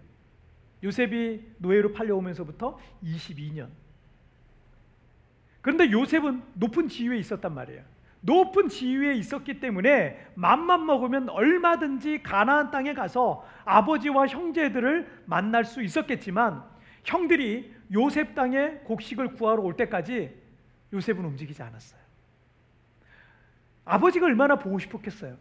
요셉이 0.83 1.41
노예로 1.57 1.93
팔려오면서부터 1.93 2.79
22년. 3.03 3.67
그런데 5.61 5.91
요셉은 5.91 6.41
높은 6.53 6.87
지위에 6.87 7.17
있었단 7.17 7.53
말이에요. 7.53 7.83
높은 8.21 8.67
지위에 8.67 9.15
있었기 9.15 9.59
때문에 9.59 10.25
맘만 10.35 10.85
먹으면 10.85 11.29
얼마든지 11.29 12.23
가나안 12.23 12.71
땅에 12.71 12.93
가서 12.93 13.45
아버지와 13.65 14.27
형제들을 14.27 15.23
만날 15.25 15.63
수 15.63 15.81
있었겠지만 15.81 16.63
형들이 17.05 17.73
요셉 17.93 18.35
땅에 18.35 18.71
곡식을 18.83 19.33
구하러 19.33 19.61
올 19.61 19.75
때까지 19.75 20.35
요셉은 20.91 21.23
움직이지 21.23 21.61
않았어요. 21.63 21.99
아버지가 23.85 24.25
얼마나 24.25 24.57
보고 24.57 24.79
싶었겠어요. 24.79 25.37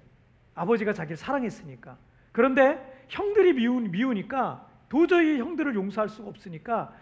아버지가 0.54 0.92
자기를 0.92 1.16
사랑했으니까. 1.16 1.98
그런데 2.32 2.87
형들이 3.08 3.52
미우니까 3.52 4.66
도저히 4.88 5.38
형들을 5.38 5.74
용서할 5.74 6.08
수가 6.08 6.28
없으니까 6.28 6.92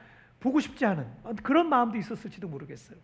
보고 0.41 0.61
싶지 0.61 0.85
않은 0.85 1.07
그런 1.43 1.69
마음도 1.69 1.99
있었을지도 1.99 2.49
모르겠어요. 2.49 2.99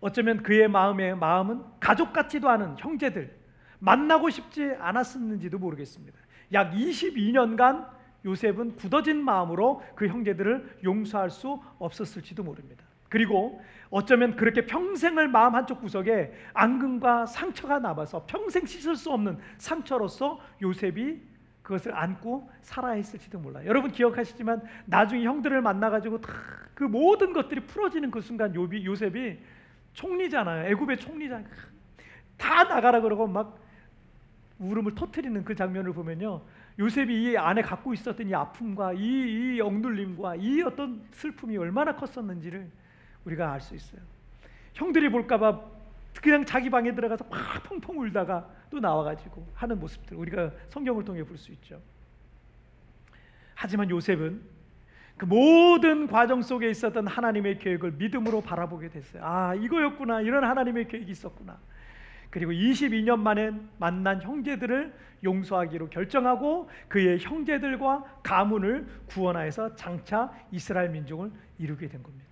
어쩌면 0.00 0.42
그의 0.42 0.68
마음에 0.68 1.14
마음은 1.14 1.62
가족 1.80 2.12
같지도 2.12 2.48
않은 2.48 2.76
형제들 2.78 3.36
만나고 3.80 4.30
싶지 4.30 4.74
않았었는지도 4.78 5.58
모르겠습니다. 5.58 6.18
약 6.52 6.72
22년간 6.72 7.88
요셉은 8.24 8.76
굳어진 8.76 9.22
마음으로 9.22 9.82
그 9.94 10.08
형제들을 10.08 10.80
용서할 10.84 11.30
수 11.30 11.60
없었을지도 11.78 12.42
모릅니다. 12.42 12.84
그리고 13.08 13.62
어쩌면 13.90 14.36
그렇게 14.36 14.66
평생을 14.66 15.28
마음 15.28 15.54
한쪽 15.54 15.80
구석에 15.80 16.32
앙금과 16.52 17.26
상처가 17.26 17.78
남아서 17.78 18.26
평생 18.26 18.66
씻을 18.66 18.96
수 18.96 19.10
없는 19.10 19.38
상처로서 19.56 20.40
요셉이 20.60 21.22
그것을 21.68 21.94
안고 21.94 22.50
살아야 22.62 22.94
했을지도 22.94 23.38
몰라요. 23.38 23.66
여러분 23.66 23.92
기억하시지만 23.92 24.62
나중에 24.86 25.24
형들을 25.24 25.60
만나 25.60 25.90
가지고 25.90 26.20
다 26.20 26.32
그 26.78 26.84
모든 26.84 27.32
것들이 27.32 27.62
풀어지는 27.62 28.12
그 28.12 28.20
순간 28.20 28.54
요비, 28.54 28.86
요셉이 28.86 29.36
총리잖아요. 29.94 30.70
애굽의 30.70 30.98
총리잖아요. 30.98 31.44
다 32.36 32.62
나가라 32.62 33.00
그러고 33.00 33.26
막 33.26 33.58
울음을 34.60 34.94
터트리는 34.94 35.44
그 35.44 35.56
장면을 35.56 35.92
보면요. 35.92 36.40
요셉이 36.78 37.32
이 37.32 37.36
안에 37.36 37.62
갖고 37.62 37.92
있었던 37.92 38.28
이 38.28 38.32
아픔과 38.32 38.92
이, 38.92 39.56
이 39.56 39.60
억눌림과 39.60 40.36
이 40.36 40.62
어떤 40.62 41.02
슬픔이 41.10 41.56
얼마나 41.56 41.96
컸었는지를 41.96 42.70
우리가 43.24 43.52
알 43.52 43.60
수 43.60 43.74
있어요. 43.74 44.00
형들이 44.74 45.10
볼까봐 45.10 45.60
그냥 46.22 46.44
자기 46.44 46.70
방에 46.70 46.94
들어가서 46.94 47.24
막 47.28 47.64
펑펑 47.64 47.98
울다가 47.98 48.48
또 48.70 48.80
나와가지고 48.80 49.46
하는 49.54 49.78
모습들 49.78 50.16
우리가 50.16 50.50
성경을 50.68 51.04
통해 51.04 51.22
볼 51.24 51.36
수 51.36 51.52
있죠. 51.52 51.80
하지만 53.54 53.90
요셉은 53.90 54.40
그 55.16 55.24
모든 55.24 56.06
과정 56.06 56.42
속에 56.42 56.70
있었던 56.70 57.08
하나님의 57.08 57.58
계획을 57.58 57.92
믿음으로 57.92 58.40
바라보게 58.40 58.88
됐어요. 58.88 59.24
아, 59.24 59.54
이거였구나. 59.54 60.20
이런 60.20 60.44
하나님의 60.44 60.86
계획이 60.86 61.10
있었구나. 61.10 61.58
그리고 62.30 62.52
22년 62.52 63.18
만에 63.18 63.52
만난 63.78 64.22
형제들을 64.22 64.94
용서하기로 65.24 65.90
결정하고 65.90 66.70
그의 66.86 67.18
형제들과 67.18 68.20
가문을 68.22 68.86
구원하여서 69.06 69.74
장차 69.74 70.32
이스라엘 70.52 70.90
민족을 70.90 71.32
이루게 71.58 71.88
된 71.88 72.00
겁니다. 72.02 72.27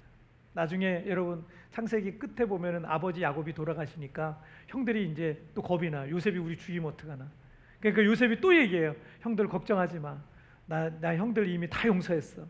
나중에 0.56 1.04
여러분 1.06 1.44
창세기 1.70 2.18
끝에 2.18 2.48
보면은 2.48 2.86
아버지 2.86 3.20
야곱이 3.20 3.52
돌아가시니까 3.52 4.42
형들이 4.68 5.10
이제 5.10 5.46
또 5.54 5.60
겁이 5.60 5.90
나. 5.90 6.08
요셉이 6.08 6.38
우리 6.38 6.56
죽이면 6.56 6.92
어떡하나. 6.92 7.30
그러니까 7.78 8.02
요셉이 8.02 8.40
또 8.40 8.56
얘기해요. 8.56 8.96
형들 9.20 9.48
걱정하지 9.48 9.98
마. 9.98 10.18
나, 10.64 10.88
나 10.98 11.14
형들 11.14 11.46
이미 11.46 11.68
다 11.68 11.86
용서했어. 11.86 12.46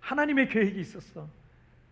하나님의 0.00 0.48
계획이 0.48 0.80
있었어. 0.80 1.28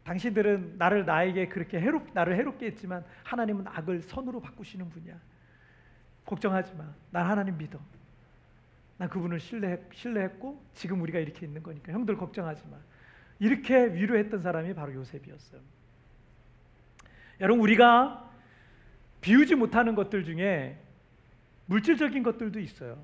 당신들은 0.04 0.78
나를 0.78 1.04
나에게 1.04 1.49
그렇게 1.49 1.78
해롭 1.78 2.08
나를 2.14 2.35
해롭게 2.35 2.64
했지만 2.64 3.04
하나님은 3.25 3.66
악을 3.68 4.00
선으로 4.00 4.40
바꾸시는 4.40 4.88
분이야. 4.88 5.14
걱정하지 6.25 6.75
마. 6.75 6.90
난 7.11 7.26
하나님 7.26 7.58
믿어. 7.58 7.78
난 8.97 9.11
그분을 9.11 9.38
신뢰 9.40 9.87
신뢰했고 9.92 10.64
지금 10.73 11.02
우리가 11.02 11.18
이렇게 11.18 11.44
있는 11.44 11.62
거니까 11.62 11.92
형들 11.92 12.16
걱정하지 12.16 12.66
마. 12.68 12.78
이렇게 13.38 13.92
위로했던 13.95 14.40
사람이 14.42 14.75
바로 14.75 14.95
요셉이었어요. 14.95 15.61
여러분 17.40 17.62
우리가 17.62 18.28
비우지 19.21 19.54
못하는 19.54 19.95
것들 19.95 20.25
중에 20.25 20.78
물질적인 21.66 22.23
것들도 22.23 22.59
있어요. 22.61 22.99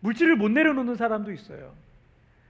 물질을 0.00 0.36
못 0.36 0.50
내려놓는 0.50 0.96
사람도 0.96 1.32
있어요. 1.32 1.74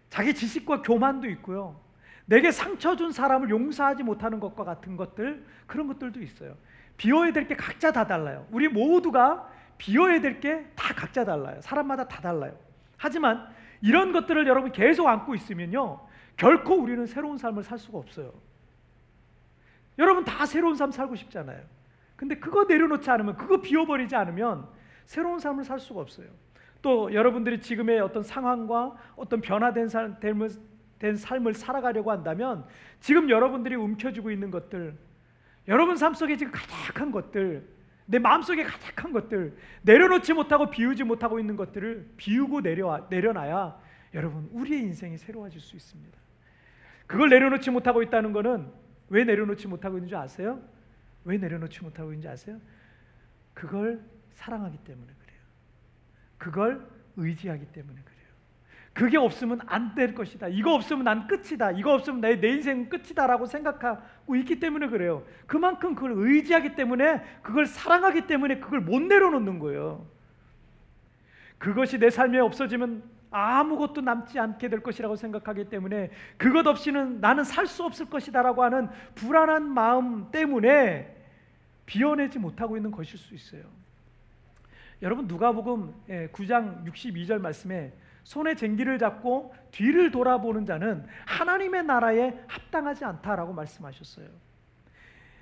자기 0.09 0.35
지식과 0.35 0.83
교만도 0.83 1.29
있고요. 1.31 1.81
내게 2.27 2.53
상처 2.53 2.95
준 2.97 3.11
사람을 3.13 3.51
용서하지 3.51 4.03
못하는 4.05 4.39
것과 4.39 4.65
같은 4.65 4.97
것들 4.97 5.45
그런 5.67 5.89
것들도 5.89 6.21
있어요. 6.23 6.57
비워야 6.97 7.33
될 7.33 7.49
게 7.49 7.57
각자 7.57 7.91
다 7.93 8.07
달라요. 8.07 8.47
우리 8.51 8.69
모두가 8.69 9.51
비워야 9.79 10.21
될 10.21 10.41
게 10.41 10.71
다 10.77 10.95
각자 10.95 11.25
달라요. 11.25 11.61
사람마다 11.63 12.07
다 12.07 12.21
달라요. 12.21 12.57
하지만 12.97 13.49
이런 13.81 14.13
것들을 14.13 14.47
여러분 14.47 14.71
계속 14.73 15.09
안고 15.09 15.35
있으면요. 15.35 16.01
결코 16.41 16.77
우리는 16.77 17.05
새로운 17.05 17.37
삶을 17.37 17.63
살 17.63 17.77
수가 17.77 17.99
없어요. 17.99 18.33
여러분 19.99 20.25
다 20.25 20.47
새로운 20.47 20.75
삶 20.75 20.91
살고 20.91 21.15
싶잖아요. 21.15 21.61
근데 22.17 22.35
그거 22.37 22.65
내려놓지 22.65 23.11
않으면 23.11 23.37
그거 23.37 23.61
비워버리지 23.61 24.17
않으면 24.17 24.67
새로운 25.05 25.39
삶을 25.39 25.65
살 25.65 25.79
수가 25.79 26.01
없어요. 26.01 26.29
또 26.81 27.13
여러분들이 27.13 27.61
지금의 27.61 28.01
어떤 28.01 28.23
상황과 28.23 28.97
어떤 29.17 29.43
변화된 29.43 29.89
삶을, 29.89 30.49
된 30.99 31.17
삶을 31.17 31.53
살아가려고 31.53 32.11
한다면 32.11 32.65
지금 33.01 33.29
여러분들이 33.29 33.75
움켜쥐고 33.75 34.31
있는 34.31 34.51
것들, 34.51 34.97
여러분 35.69 35.99
삶 35.99 36.15
속에 36.15 36.39
지금 36.39 36.53
가득한 36.53 37.11
것들, 37.11 37.69
내 38.07 38.19
마음속에 38.19 38.65
가득한 38.65 39.13
것들, 39.13 39.59
내려놓지 39.83 40.33
못하고 40.33 40.71
비우지 40.71 41.05
못하고 41.05 41.39
있는 41.39 41.57
것들을 41.57 42.15
비우고 42.17 42.63
내려 42.63 43.07
내려놔야 43.11 43.79
여러분 44.15 44.49
우리의 44.53 44.81
인생이 44.85 45.19
새로워질 45.19 45.61
수 45.61 45.77
있습니다. 45.77 46.20
그걸 47.11 47.29
내려놓지 47.29 47.73
못하고 47.73 48.05
있다는 48.05 48.33
것은 48.33 48.71
왜 49.09 49.25
내려놓지 49.25 49.67
못하고 49.67 49.97
있는 49.97 50.09
줄 50.09 50.17
아세요? 50.17 50.63
왜 51.25 51.39
내려놓지 51.39 51.83
못하고 51.83 52.11
있는지 52.13 52.29
아세요? 52.29 52.61
그걸 53.53 54.01
사랑하기 54.31 54.79
때문에 54.85 55.13
그래요. 55.19 55.41
그걸 56.39 56.87
의지하기 57.17 57.67
때문에 57.73 58.01
그래요. 58.05 58.21
그게 58.93 59.19
없으면 59.19 59.59
안 59.67 59.97
될 59.97 60.15
것이다. 60.15 60.47
이거 60.51 60.73
없으면 60.73 61.03
난 61.03 61.27
끝이다. 61.27 61.73
이거 61.73 61.95
없으면 61.95 62.21
내, 62.21 62.37
내 62.41 62.51
인생은 62.51 62.89
끝이다라고 62.89 63.47
생각하고 63.47 64.37
있기 64.37 64.61
때문에 64.61 64.87
그래요. 64.87 65.27
그만큼 65.49 65.97
그걸 65.97 66.13
의지하기 66.15 66.77
때문에 66.77 67.25
그걸 67.43 67.67
사랑하기 67.67 68.29
때문에 68.29 68.61
그걸 68.61 68.83
못 68.83 69.03
내려놓는 69.03 69.59
거예요. 69.59 70.07
그것이 71.59 71.99
내 71.99 72.09
삶에 72.09 72.39
없어지면 72.39 73.03
아무것도 73.31 74.01
남지 74.01 74.39
않게 74.39 74.69
될 74.69 74.83
것이라고 74.83 75.17
생각하기 75.17 75.69
때문에 75.69 76.11
그것 76.37 76.67
없이는 76.67 77.21
나는 77.21 77.45
살 77.45 77.67
수 77.67 77.85
없을 77.85 78.07
것이다라고 78.07 78.65
하는 78.65 78.89
불안한 79.15 79.63
마음 79.73 80.31
때문에 80.31 81.17
비워내지 81.87 82.39
못하고 82.39 82.77
있는 82.77 82.91
것일 82.91 83.19
수 83.19 83.35
있어요. 83.35 83.63
여러분 85.03 85.27
누가복음 85.27 85.95
9장 86.33 86.87
예, 86.87 86.91
62절 86.91 87.41
말씀에 87.41 87.93
손에 88.25 88.55
쟁기를 88.55 88.99
잡고 88.99 89.55
뒤를 89.71 90.11
돌아보는 90.11 90.67
자는 90.67 91.07
하나님의 91.27 91.85
나라에 91.85 92.39
합당하지 92.47 93.05
않다라고 93.05 93.53
말씀하셨어요. 93.53 94.29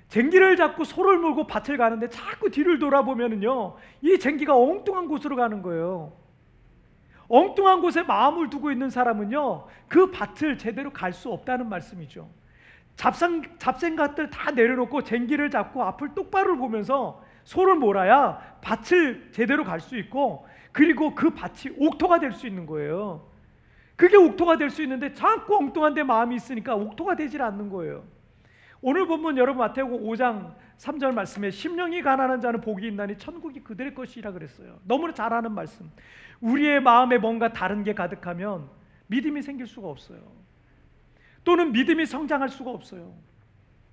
쟁기를 0.07 0.55
잡고 0.55 0.85
소를 0.85 1.19
몰고 1.19 1.45
밭을 1.45 1.77
가는데 1.77 2.09
자꾸 2.09 2.49
뒤를 2.49 2.79
돌아보면은요, 2.79 3.77
이 4.01 4.17
쟁기가 4.17 4.57
엉뚱한 4.57 5.07
곳으로 5.07 5.35
가는 5.35 5.61
거예요. 5.61 6.18
엉뚱한 7.29 7.81
곳에 7.81 8.03
마음을 8.03 8.49
두고 8.49 8.71
있는 8.71 8.89
사람은요, 8.89 9.67
그 9.87 10.11
밭을 10.11 10.57
제대로 10.57 10.91
갈 10.91 11.13
수 11.13 11.31
없다는 11.31 11.69
말씀이죠. 11.69 12.27
잡생, 12.95 13.43
잡생각들 13.59 14.29
다 14.29 14.51
내려놓고 14.51 15.03
쟁기를 15.03 15.49
잡고 15.49 15.83
앞을 15.83 16.15
똑바로 16.15 16.57
보면서 16.57 17.23
소를 17.45 17.75
몰아야 17.75 18.57
밭을 18.61 19.29
제대로 19.31 19.63
갈 19.63 19.79
수 19.79 19.97
있고 19.97 20.45
그리고 20.73 21.15
그 21.15 21.29
밭이 21.29 21.75
옥토가 21.79 22.19
될 22.19 22.33
수 22.33 22.45
있는 22.47 22.65
거예요. 22.65 23.25
그게 23.95 24.17
옥토가 24.17 24.57
될 24.57 24.69
수 24.69 24.81
있는데 24.83 25.13
자꾸 25.13 25.55
엉뚱한 25.57 25.93
데 25.93 26.03
마음이 26.03 26.35
있으니까 26.35 26.75
옥토가 26.75 27.15
되질 27.15 27.41
않는 27.41 27.69
거예요. 27.69 28.03
오늘 28.81 29.07
본문 29.07 29.37
여러분 29.37 29.59
마태복음 29.59 30.05
5장 30.05 30.53
3절 30.79 31.13
말씀에 31.13 31.51
심령이 31.51 32.01
가난한 32.01 32.39
자는 32.39 32.61
복이 32.61 32.87
있나니 32.87 33.17
천국이 33.17 33.61
그들의 33.61 33.93
것이라 33.93 34.31
그랬어요. 34.31 34.79
너무나 34.85 35.13
잘 35.13 35.33
아는 35.33 35.51
말씀. 35.51 35.91
우리의 36.39 36.79
마음에 36.79 37.17
뭔가 37.17 37.51
다른 37.51 37.83
게 37.83 37.93
가득하면 37.93 38.69
믿음이 39.07 39.41
생길 39.41 39.67
수가 39.67 39.89
없어요. 39.89 40.19
또는 41.43 41.73
믿음이 41.73 42.05
성장할 42.05 42.47
수가 42.47 42.71
없어요. 42.71 43.13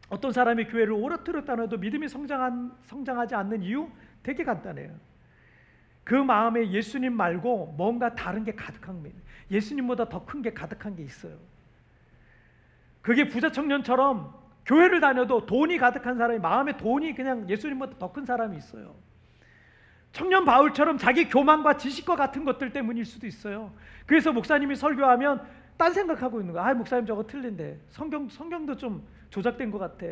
어떤 0.08 0.30
사람이 0.30 0.66
교회를 0.66 0.92
오래 0.92 1.16
들었다 1.24 1.60
해도 1.60 1.76
믿음이 1.76 2.06
성장한, 2.08 2.72
성장하지 2.84 3.34
않는 3.34 3.62
이유 3.62 3.88
되게 4.22 4.44
간단해요. 4.44 4.94
그 6.04 6.14
마음에 6.14 6.70
예수님 6.70 7.12
말고 7.14 7.74
뭔가 7.76 8.14
다른 8.14 8.44
게 8.44 8.54
가득한 8.54 8.94
겁니다. 8.94 9.18
예수님보다 9.50 10.08
더 10.08 10.24
큰 10.24 10.40
게 10.40 10.52
가득한 10.54 10.94
게 10.94 11.02
있어요. 11.02 11.36
그게 13.02 13.28
부자 13.28 13.50
청년처럼 13.50 14.32
교회를 14.66 15.00
다녀도 15.00 15.46
돈이 15.46 15.78
가득한 15.78 16.16
사람이 16.16 16.40
마음에 16.40 16.76
돈이 16.76 17.14
그냥 17.14 17.48
예수님보다 17.48 17.98
더 17.98 18.12
큰 18.12 18.24
사람이 18.24 18.56
있어요. 18.56 18.94
청년 20.12 20.44
바울처럼 20.44 20.98
자기 20.98 21.28
교만과 21.28 21.76
지식과 21.76 22.16
같은 22.16 22.44
것들 22.44 22.72
때문일 22.72 23.04
수도 23.04 23.26
있어요. 23.26 23.72
그래서 24.06 24.32
목사님이 24.32 24.74
설교하면 24.74 25.42
딴 25.76 25.92
생각하고 25.92 26.40
있는 26.40 26.54
거야. 26.54 26.66
아, 26.66 26.74
목사님 26.74 27.06
저거 27.06 27.26
틀린데. 27.26 27.80
성경 27.90 28.28
성경도 28.28 28.76
좀 28.76 29.06
조작된 29.30 29.70
것 29.70 29.78
같아. 29.78 30.06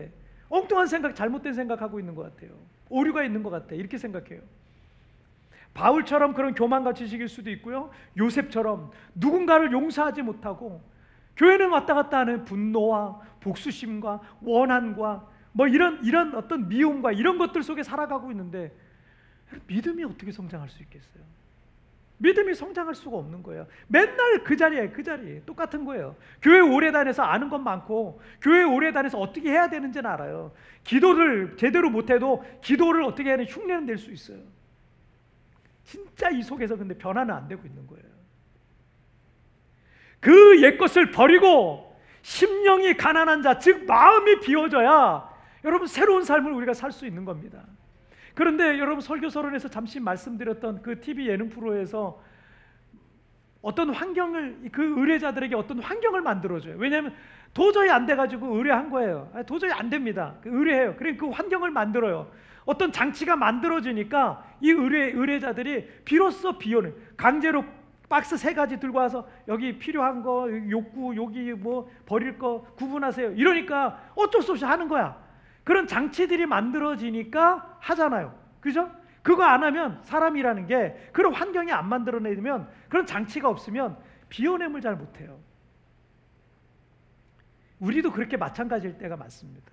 엉뚱한 0.50 0.86
생각, 0.86 1.14
잘못된 1.16 1.54
생각하고 1.54 1.98
있는 1.98 2.14
것 2.14 2.22
같아요. 2.22 2.50
오류가 2.90 3.24
있는 3.24 3.42
것 3.42 3.50
같아. 3.50 3.74
이렇게 3.74 3.96
생각해요. 3.96 4.40
바울처럼 5.72 6.34
그런 6.34 6.54
교만과 6.54 6.92
지식일 6.92 7.28
수도 7.28 7.50
있고요. 7.50 7.90
요셉처럼 8.18 8.90
누군가를 9.14 9.72
용서하지 9.72 10.22
못하고 10.22 10.82
교회는 11.36 11.70
왔다 11.70 11.94
갔다 11.94 12.18
하는 12.20 12.44
분노와 12.44 13.20
복수심과 13.40 14.20
원한과 14.42 15.28
뭐 15.52 15.68
이런 15.68 16.04
이런 16.04 16.34
어떤 16.34 16.68
미움과 16.68 17.12
이런 17.12 17.38
것들 17.38 17.62
속에 17.62 17.82
살아가고 17.82 18.30
있는데 18.30 18.72
믿음이 19.66 20.04
어떻게 20.04 20.32
성장할 20.32 20.68
수 20.68 20.82
있겠어요? 20.82 21.22
믿음이 22.18 22.54
성장할 22.54 22.94
수가 22.94 23.16
없는 23.18 23.42
거예요. 23.42 23.66
맨날 23.88 24.44
그 24.44 24.56
자리에 24.56 24.90
그 24.90 25.02
자리에 25.02 25.42
똑같은 25.44 25.84
거예요. 25.84 26.16
교회 26.40 26.60
오래 26.60 26.90
다녀서 26.92 27.22
아는 27.22 27.48
건 27.48 27.64
많고 27.64 28.20
교회 28.40 28.62
오래 28.62 28.92
다녀서 28.92 29.18
어떻게 29.18 29.50
해야 29.50 29.68
되는지는 29.68 30.08
알아요. 30.08 30.52
기도를 30.84 31.56
제대로 31.56 31.90
못해도 31.90 32.44
기도를 32.62 33.02
어떻게 33.02 33.30
하는 33.30 33.44
흉내는 33.44 33.86
낼 33.86 33.98
수 33.98 34.12
있어요. 34.12 34.38
진짜 35.84 36.30
이 36.30 36.42
속에서 36.42 36.76
근데 36.76 36.96
변화는 36.96 37.34
안 37.34 37.46
되고 37.48 37.66
있는 37.66 37.86
거예요. 37.86 38.13
그 40.24 40.62
옛것을 40.62 41.10
버리고 41.10 41.94
심령이 42.22 42.96
가난한 42.96 43.42
자, 43.42 43.58
즉 43.58 43.84
마음이 43.84 44.40
비워져야 44.40 45.28
여러분 45.64 45.86
새로운 45.86 46.24
삶을 46.24 46.50
우리가 46.52 46.72
살 46.72 46.90
수 46.92 47.06
있는 47.06 47.26
겁니다. 47.26 47.62
그런데 48.34 48.78
여러분 48.78 49.02
설교서론에서 49.02 49.68
잠시 49.68 50.00
말씀드렸던 50.00 50.80
그 50.80 50.98
TV 50.98 51.28
예능 51.28 51.50
프로에서 51.50 52.22
어떤 53.60 53.90
환경을 53.90 54.70
그 54.72 54.98
의뢰자들에게 54.98 55.54
어떤 55.56 55.80
환경을 55.80 56.22
만들어줘요. 56.22 56.76
왜냐하면 56.78 57.14
도저히 57.52 57.90
안 57.90 58.06
돼가지고 58.06 58.56
의뢰한 58.56 58.88
거예요. 58.88 59.30
도저히 59.46 59.72
안 59.72 59.90
됩니다. 59.90 60.36
그 60.42 60.48
의뢰해요. 60.48 60.96
그래 60.96 61.16
그 61.16 61.28
환경을 61.28 61.70
만들어요. 61.70 62.30
어떤 62.64 62.92
장치가 62.92 63.36
만들어지니까 63.36 64.42
이 64.62 64.70
의뢰 64.70 65.10
의뢰자들이 65.10 65.86
비로소 66.06 66.56
비용을 66.56 66.94
강제로 67.18 67.64
박스 68.08 68.36
세 68.36 68.54
가지 68.54 68.78
들고 68.78 68.98
와서 68.98 69.26
여기 69.48 69.78
필요한 69.78 70.22
거 70.22 70.48
욕구 70.70 71.16
여기 71.16 71.52
뭐 71.52 71.90
버릴 72.06 72.38
거 72.38 72.62
구분하세요. 72.76 73.32
이러니까 73.32 74.10
어쩔 74.14 74.42
수 74.42 74.52
없이 74.52 74.64
하는 74.64 74.88
거야. 74.88 75.22
그런 75.64 75.86
장치들이 75.86 76.46
만들어지니까 76.46 77.78
하잖아요. 77.80 78.38
그죠? 78.60 78.90
그거 79.22 79.42
안 79.42 79.64
하면 79.64 80.00
사람이라는 80.02 80.66
게 80.66 81.08
그런 81.12 81.32
환경이 81.32 81.72
안 81.72 81.88
만들어내면 81.88 82.68
그런 82.90 83.06
장치가 83.06 83.48
없으면 83.48 83.96
비워냄을 84.28 84.82
잘 84.82 84.96
못해요. 84.96 85.38
우리도 87.80 88.12
그렇게 88.12 88.36
마찬가지일 88.36 88.98
때가 88.98 89.16
많습니다. 89.16 89.72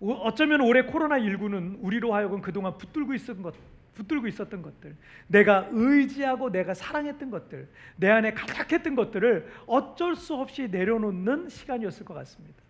어쩌면 0.00 0.60
올해 0.60 0.82
코로나 0.82 1.18
19는 1.18 1.78
우리로 1.80 2.12
하여금 2.12 2.42
그동안 2.42 2.76
붙들고 2.76 3.14
있었던 3.14 3.42
것, 3.42 3.54
붙들고 3.94 4.26
있었던 4.26 4.62
것들, 4.62 4.96
내가 5.26 5.68
의지하고 5.70 6.50
내가 6.50 6.74
사랑했던 6.74 7.30
것들, 7.30 7.68
내 7.96 8.08
안에 8.08 8.32
가득했던 8.32 8.94
것들을 8.94 9.50
어쩔 9.66 10.16
수 10.16 10.34
없이 10.34 10.68
내려놓는 10.68 11.48
시간이었을 11.48 12.04
것 12.06 12.14
같습니다. 12.14 12.62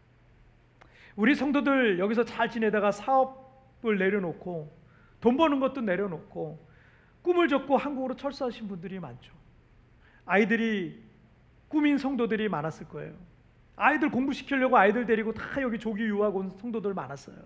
우리 1.14 1.34
성도들 1.34 1.98
여기서 1.98 2.24
잘 2.24 2.50
지내다가 2.50 2.90
사업을 2.90 3.98
내려놓고 3.98 4.72
돈 5.20 5.36
버는 5.36 5.60
것도 5.60 5.82
내려놓고 5.82 6.66
꿈을 7.22 7.48
접고 7.48 7.76
한국으로 7.76 8.16
철수하신 8.16 8.66
분들이 8.66 8.98
많죠. 8.98 9.32
아이들이 10.24 11.02
꿈인 11.68 11.98
성도들이 11.98 12.48
많았을 12.48 12.88
거예요. 12.88 13.14
아이들 13.76 14.10
공부시키려고 14.10 14.76
아이들 14.76 15.06
데리고 15.06 15.32
다 15.32 15.62
여기 15.62 15.78
조기 15.78 16.02
유학 16.02 16.34
온 16.34 16.50
성도들 16.50 16.94
많았어요. 16.94 17.36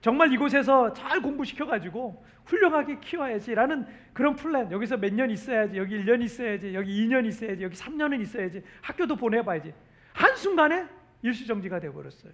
정말 0.00 0.32
이곳에서 0.32 0.92
잘 0.92 1.20
공부시켜가지고 1.20 2.24
훌륭하게 2.46 2.98
키워야지라는 3.00 3.86
그런 4.12 4.36
플랜. 4.36 4.70
여기서 4.70 4.96
몇 4.96 5.12
년 5.12 5.30
있어야지 5.30 5.76
여기 5.76 5.98
1년 6.02 6.22
있어야지 6.22 6.74
여기 6.74 7.06
2년 7.06 7.26
있어야지 7.26 7.62
여기 7.62 7.76
3년은 7.76 8.20
있어야지 8.20 8.62
학교도 8.82 9.16
보내봐야지. 9.16 9.74
한순간에 10.14 10.86
일시정지가 11.22 11.80
되어버렸어요. 11.80 12.32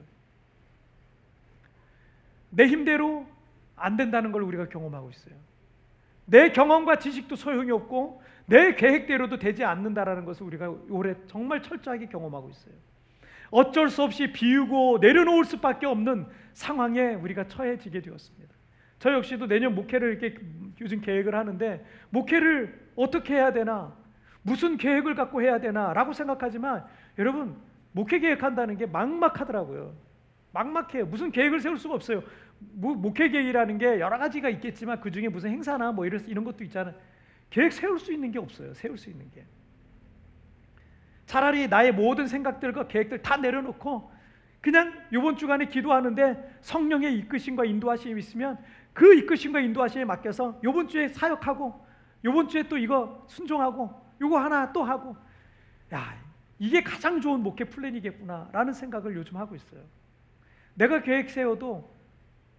내 2.50 2.66
힘대로 2.66 3.26
안 3.76 3.96
된다는 3.96 4.30
걸 4.30 4.42
우리가 4.42 4.68
경험하고 4.68 5.10
있어요. 5.10 5.34
내 6.26 6.52
경험과 6.52 6.98
지식도 6.98 7.36
소용이 7.36 7.70
없고 7.70 8.22
내 8.46 8.74
계획대로도 8.74 9.38
되지 9.38 9.64
않는다라는 9.64 10.24
것을 10.24 10.46
우리가 10.46 10.68
올해 10.90 11.14
정말 11.26 11.62
철저하게 11.62 12.06
경험하고 12.06 12.50
있어요. 12.50 12.74
어쩔 13.54 13.88
수 13.88 14.02
없이 14.02 14.32
비우고 14.32 14.98
내려놓을 15.00 15.44
수밖에 15.44 15.86
없는 15.86 16.26
상황에 16.54 17.14
우리가 17.14 17.46
처해지게 17.46 18.00
되었습니다. 18.00 18.52
저 18.98 19.12
역시도 19.12 19.46
내년 19.46 19.76
목회를 19.76 20.10
이렇게 20.10 20.36
요즘 20.80 21.00
계획을 21.00 21.36
하는데 21.36 21.86
목회를 22.10 22.90
어떻게 22.96 23.34
해야 23.34 23.52
되나 23.52 23.96
무슨 24.42 24.76
계획을 24.76 25.14
갖고 25.14 25.40
해야 25.40 25.60
되나라고 25.60 26.12
생각하지만 26.12 26.84
여러분 27.16 27.56
목회 27.92 28.18
계획한다는 28.18 28.76
게 28.76 28.86
막막하더라고요. 28.86 29.94
막막해요. 30.52 31.06
무슨 31.06 31.30
계획을 31.30 31.60
세울 31.60 31.78
수가 31.78 31.94
없어요. 31.94 32.24
목회 32.58 33.28
계획이라는 33.28 33.78
게 33.78 34.00
여러 34.00 34.18
가지가 34.18 34.48
있겠지만 34.48 35.00
그 35.00 35.12
중에 35.12 35.28
무슨 35.28 35.50
행사나 35.50 35.92
뭐 35.92 36.06
이런 36.06 36.42
것도 36.42 36.64
있잖아요. 36.64 36.96
계획 37.50 37.72
세울 37.72 38.00
수 38.00 38.12
있는 38.12 38.32
게 38.32 38.40
없어요. 38.40 38.74
세울 38.74 38.98
수 38.98 39.10
있는 39.10 39.30
게. 39.30 39.44
차라리 41.26 41.68
나의 41.68 41.92
모든 41.92 42.26
생각들과 42.26 42.88
계획들 42.88 43.22
다 43.22 43.36
내려놓고 43.36 44.12
그냥 44.60 44.94
이번 45.12 45.36
주간에 45.36 45.66
기도하는데 45.66 46.58
성령의 46.62 47.18
이끄심과 47.18 47.64
인도하심이 47.64 48.18
있으면 48.18 48.58
그 48.92 49.14
이끄심과 49.14 49.60
인도하심에 49.60 50.04
맡겨서 50.04 50.60
이번 50.62 50.88
주에 50.88 51.08
사역하고 51.08 51.84
이번 52.24 52.48
주에 52.48 52.62
또 52.68 52.78
이거 52.78 53.24
순종하고 53.28 54.02
이거 54.22 54.38
하나 54.38 54.72
또 54.72 54.82
하고 54.82 55.16
야 55.92 56.18
이게 56.58 56.82
가장 56.82 57.20
좋은 57.20 57.42
목회 57.42 57.64
플랜이겠구나라는 57.64 58.72
생각을 58.72 59.14
요즘 59.16 59.36
하고 59.36 59.54
있어요. 59.54 59.82
내가 60.74 61.02
계획 61.02 61.30
세워도 61.30 61.92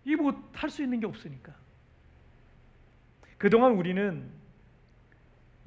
이뭐할수 0.05 0.83
있는 0.83 0.99
게 0.99 1.07
없으니까. 1.07 1.53
그동안 3.37 3.73
우리는 3.73 4.29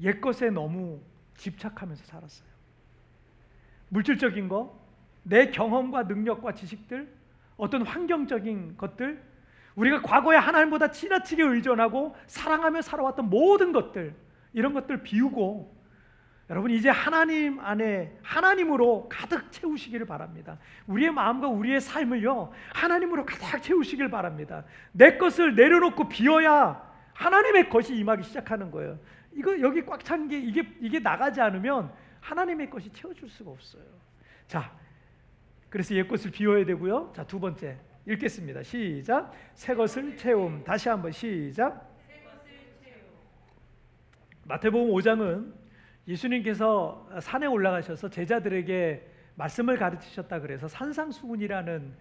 옛것에 0.01 0.51
너무 0.51 1.01
집착하면서 1.37 2.05
살았어요. 2.05 2.49
물질적인 3.89 4.49
거, 4.49 4.79
내 5.23 5.51
경험과 5.51 6.05
능력과 6.05 6.55
지식들, 6.55 7.09
어떤 7.57 7.83
환경적인 7.83 8.77
것들, 8.77 9.23
우리가 9.75 10.03
과거에 10.03 10.37
하나님보다 10.37 10.91
지나치게 10.91 11.43
의존하고 11.43 12.17
사랑하며 12.27 12.83
살아왔던 12.83 13.31
모든 13.31 13.73
것들, 13.73 14.15
이런 14.53 14.73
것들 14.73 15.03
비우고 15.03 15.77
여러분 16.51 16.71
이제 16.71 16.89
하나님 16.89 17.61
안에 17.61 18.17
하나님으로 18.23 19.09
가득 19.11 19.53
채우시기를 19.53 20.07
바랍니다. 20.07 20.57
우리의 20.87 21.11
마음과 21.11 21.49
우리의 21.49 21.79
삶을요 21.81 22.51
하나님으로 22.73 23.27
가득 23.27 23.63
채우시길 23.63 24.11
바랍니다. 24.11 24.65
내 24.93 25.19
것을 25.19 25.55
내려놓고 25.55 26.09
비워야 26.09 26.83
하나님의 27.13 27.69
것이 27.69 27.95
임하기 27.95 28.23
시작하는 28.23 28.71
거예요. 28.71 28.99
이거 29.35 29.61
여기 29.61 29.85
꽉 29.85 30.03
찬 30.03 30.27
게 30.29 30.39
이게 30.39 30.67
이게 30.81 30.99
나가지 31.01 31.41
않으면 31.43 31.93
하나님의 32.29 32.69
것이 32.69 32.91
채워줄 32.93 33.29
수가 33.29 33.51
없어요. 33.51 33.85
자, 34.47 34.77
그래서 35.71 35.95
옛 35.95 36.07
것을 36.07 36.31
비워야 36.31 36.65
되고요. 36.67 37.13
자, 37.15 37.25
두 37.25 37.41
번째 37.41 37.79
읽겠습니다. 38.07 38.63
시작. 38.63 39.33
새 39.55 39.75
것을 39.75 40.17
채움. 40.17 40.63
다시 40.63 40.91
한번 40.91 41.11
시작. 41.11 41.89
마태복음 44.45 44.93
5장은 44.93 45.53
예수님께서 46.07 47.09
산에 47.21 47.47
올라가셔서 47.47 48.09
제자들에게 48.09 49.07
말씀을 49.35 49.77
가르치셨다 49.77 50.41
그래서 50.41 50.69
산상수훈이라는 50.69 51.95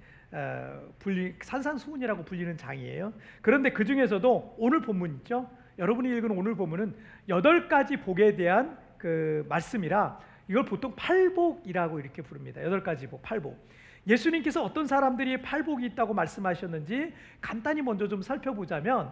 불리, 1.00 1.36
산상수훈이라고 1.42 2.24
불리는 2.24 2.58
장이에요. 2.58 3.14
그런데 3.42 3.72
그 3.72 3.86
중에서도 3.86 4.56
오늘 4.58 4.82
본문 4.82 5.16
있죠. 5.18 5.50
여러분이 5.78 6.10
읽은 6.18 6.32
오늘 6.32 6.56
본문은 6.56 6.96
여덟 7.30 7.68
가지 7.68 7.98
복에 7.98 8.36
대한 8.36 8.78
그 8.98 9.46
말씀이라 9.50 10.20
이걸 10.48 10.66
보통 10.66 10.94
팔복이라고 10.96 12.00
이렇게 12.00 12.22
부릅니다. 12.22 12.64
여덟 12.64 12.82
가지 12.84 13.08
복, 13.08 13.22
팔복. 13.22 13.58
예수님께서 14.08 14.64
어떤 14.64 14.88
사람들이 14.88 15.42
팔복이 15.42 15.86
있다고 15.88 16.14
말씀하셨는지 16.14 17.14
간단히 17.42 17.82
먼저 17.82 18.08
좀 18.08 18.22
살펴보자면 18.22 19.12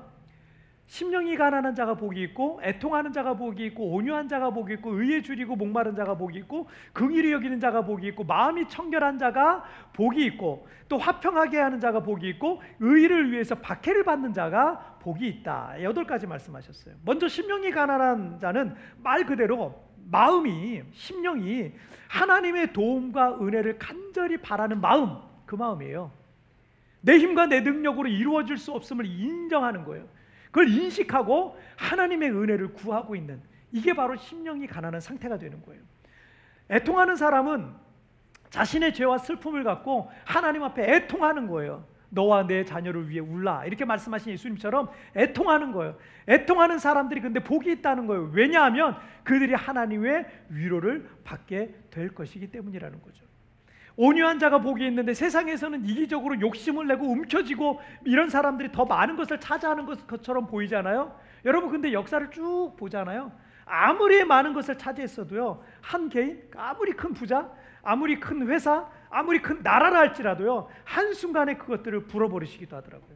심령이 0.88 1.36
가난한 1.36 1.74
자가 1.74 1.96
복이 1.96 2.22
있고 2.22 2.60
애통하는 2.64 3.12
자가 3.12 3.36
복이 3.36 3.66
있고 3.68 3.92
온유한 3.94 4.28
자가 4.28 4.52
복이 4.52 4.74
있고 4.76 4.92
의에 4.92 5.22
줄이고 5.22 5.56
목마른 5.56 5.96
자가 5.96 6.16
복이 6.16 6.38
있고 6.40 6.68
긍휼히 6.94 7.32
여기는 7.32 7.60
자가 7.60 7.84
복이 7.84 8.08
있고 8.08 8.24
마음이 8.24 8.68
청결한 8.70 9.18
자가 9.18 9.64
복이 9.94 10.24
있고 10.26 10.68
또 10.88 10.98
화평하게 10.98 11.58
하는 11.58 11.80
자가 11.80 12.02
복이 12.04 12.30
있고 12.30 12.62
의를 12.80 13.32
위해서 13.32 13.56
박해를 13.56 14.04
받는 14.04 14.34
자가 14.34 14.98
복이 15.02 15.28
있다. 15.28 15.82
여덟 15.82 16.06
가지 16.06 16.28
말씀하셨어요. 16.28 16.96
먼저 17.04 17.28
심령이 17.28 17.72
가난한 17.72 18.40
자는 18.40 18.76
말 18.98 19.26
그대로 19.26 19.84
마음이 20.12 20.84
심령이 20.92 21.72
하나님의 22.10 22.74
도움과 22.74 23.40
은혜를 23.42 23.80
간절히 23.80 24.38
바라는 24.38 24.80
마음 24.82 25.18
그 25.48 25.56
마음이에요. 25.56 26.12
내 27.02 27.18
힘과 27.18 27.48
내 27.48 27.62
능력으로 27.62 28.08
이루어질 28.08 28.58
수 28.58 28.72
없음을 28.72 29.06
인정하는 29.06 29.84
거예요. 29.84 30.06
그걸 30.56 30.70
인식하고 30.70 31.60
하나님의 31.76 32.32
은혜를 32.32 32.72
구하고 32.72 33.14
있는 33.14 33.42
이게 33.74 33.94
바로 33.94 34.16
심령이 34.16 34.68
가난한 34.68 35.02
상태가 35.02 35.38
되는 35.38 35.62
거예요. 35.62 35.82
애통하는 36.72 37.18
사람은 37.18 37.74
자신의 38.52 38.94
죄와 38.94 39.18
슬픔을 39.18 39.66
갖고 39.66 40.10
하나님 40.24 40.64
앞에 40.64 40.96
애통하는 40.96 41.48
거예요. 41.48 41.86
너와 42.10 42.48
내 42.48 42.64
자녀를 42.64 43.10
위해 43.10 43.20
울라 43.20 43.66
이렇게 43.66 43.84
말씀하신 43.84 44.32
예수님처럼 44.32 44.90
애통하는 45.18 45.74
거예요. 45.74 45.98
애통하는 46.30 46.80
사람들이 46.80 47.20
근데 47.20 47.42
복이 47.42 47.70
있다는 47.74 48.08
거예요. 48.08 48.30
왜냐하면 48.32 48.96
그들이 49.26 49.54
하나님의 49.54 50.26
위로를 50.48 51.10
받게 51.26 51.76
될 51.90 52.16
것이기 52.16 52.50
때문이라는 52.52 53.02
거죠. 53.02 53.25
온유한 53.98 54.40
자가 54.40 54.60
복이 54.60 54.86
있는데 54.88 55.14
세상에서는 55.14 55.86
이기적으로 55.86 56.40
욕심을 56.40 56.88
내고 56.88 57.08
움켜쥐고 57.08 57.80
이런 58.04 58.30
사람들이 58.30 58.72
더 58.72 58.86
많은 58.86 59.16
것을 59.16 59.40
차지하는 59.40 59.86
것처럼 59.86 60.48
보이잖아요. 60.48 61.18
여러분 61.46 61.72
근데 61.72 61.94
역사를 61.94 62.30
쭉 62.32 62.74
보잖아요. 62.78 63.32
아무리 63.66 64.24
많은 64.24 64.54
것을 64.54 64.78
차지했어도요. 64.78 65.64
한 65.82 66.10
개인 66.10 66.44
아무리 66.56 66.92
큰 66.94 67.14
부자, 67.14 67.50
아무리 67.84 68.20
큰 68.20 68.48
회사, 68.48 68.88
아무리 69.10 69.42
큰 69.42 69.62
나라라 69.64 70.00
할지라도요. 70.00 70.68
한순간에 70.84 71.56
그것들을 71.56 72.08
불어버리시기도 72.08 72.76
하더라고요. 72.76 73.16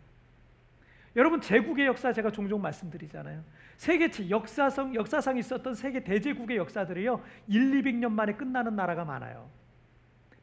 여러분 1.16 1.42
제국의 1.42 1.88
역사 1.88 2.14
제가 2.14 2.32
종종 2.32 2.62
말씀드리잖아요. 2.62 3.44
세계 3.76 4.10
역사성 4.30 4.96
역사상 4.96 5.38
있었던 5.38 5.74
세계 5.74 6.04
대제국의 6.04 6.58
역사들이요. 6.58 7.22
1, 7.48 7.82
200년 7.82 8.12
만에 8.12 8.34
끝나는 8.34 8.76
나라가 8.76 9.04
많아요. 9.04 9.50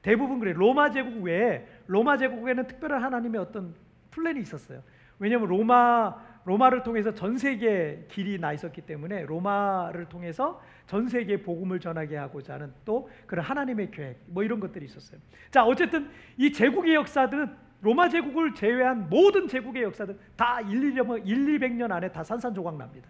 대부분 0.06 0.38
그래. 0.38 0.52
로마 0.52 0.92
제국 0.92 1.20
외에 1.20 1.66
로마 1.88 2.16
제국에는 2.16 2.68
특별한 2.68 3.02
하나님의 3.02 3.40
어떤 3.40 3.74
플랜이 4.12 4.38
있었어요. 4.38 4.80
왜냐하면 5.18 5.48
로마 5.48 6.14
로마를 6.44 6.84
통해서 6.84 7.12
전 7.12 7.36
세계 7.36 8.06
길이 8.08 8.38
나 8.38 8.52
있었기 8.52 8.82
때문에 8.82 9.24
로마를 9.24 10.08
통해서 10.08 10.62
전 10.86 11.08
세계 11.08 11.42
복음을 11.42 11.80
전하게 11.80 12.18
하고자 12.18 12.54
하는 12.54 12.72
또 12.84 13.10
그런 13.26 13.44
하나님의 13.44 13.90
계획 13.90 14.20
뭐 14.26 14.44
이런 14.44 14.60
것들이 14.60 14.84
있었어요. 14.84 15.18
자 15.50 15.64
어쨌든 15.64 16.08
이 16.36 16.52
제국의 16.52 16.94
역사들은 16.94 17.56
로마 17.82 18.08
제국을 18.08 18.54
제외한 18.54 19.08
모든 19.10 19.48
제국의 19.48 19.82
역사들 19.82 20.16
다 20.36 20.60
1, 20.60 20.70
1, 20.70 20.94
200년 21.58 21.90
안에 21.90 22.12
다 22.12 22.22
산산조각 22.22 22.76
납니다. 22.76 23.08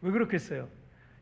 왜 0.00 0.10
그렇겠어요? 0.12 0.66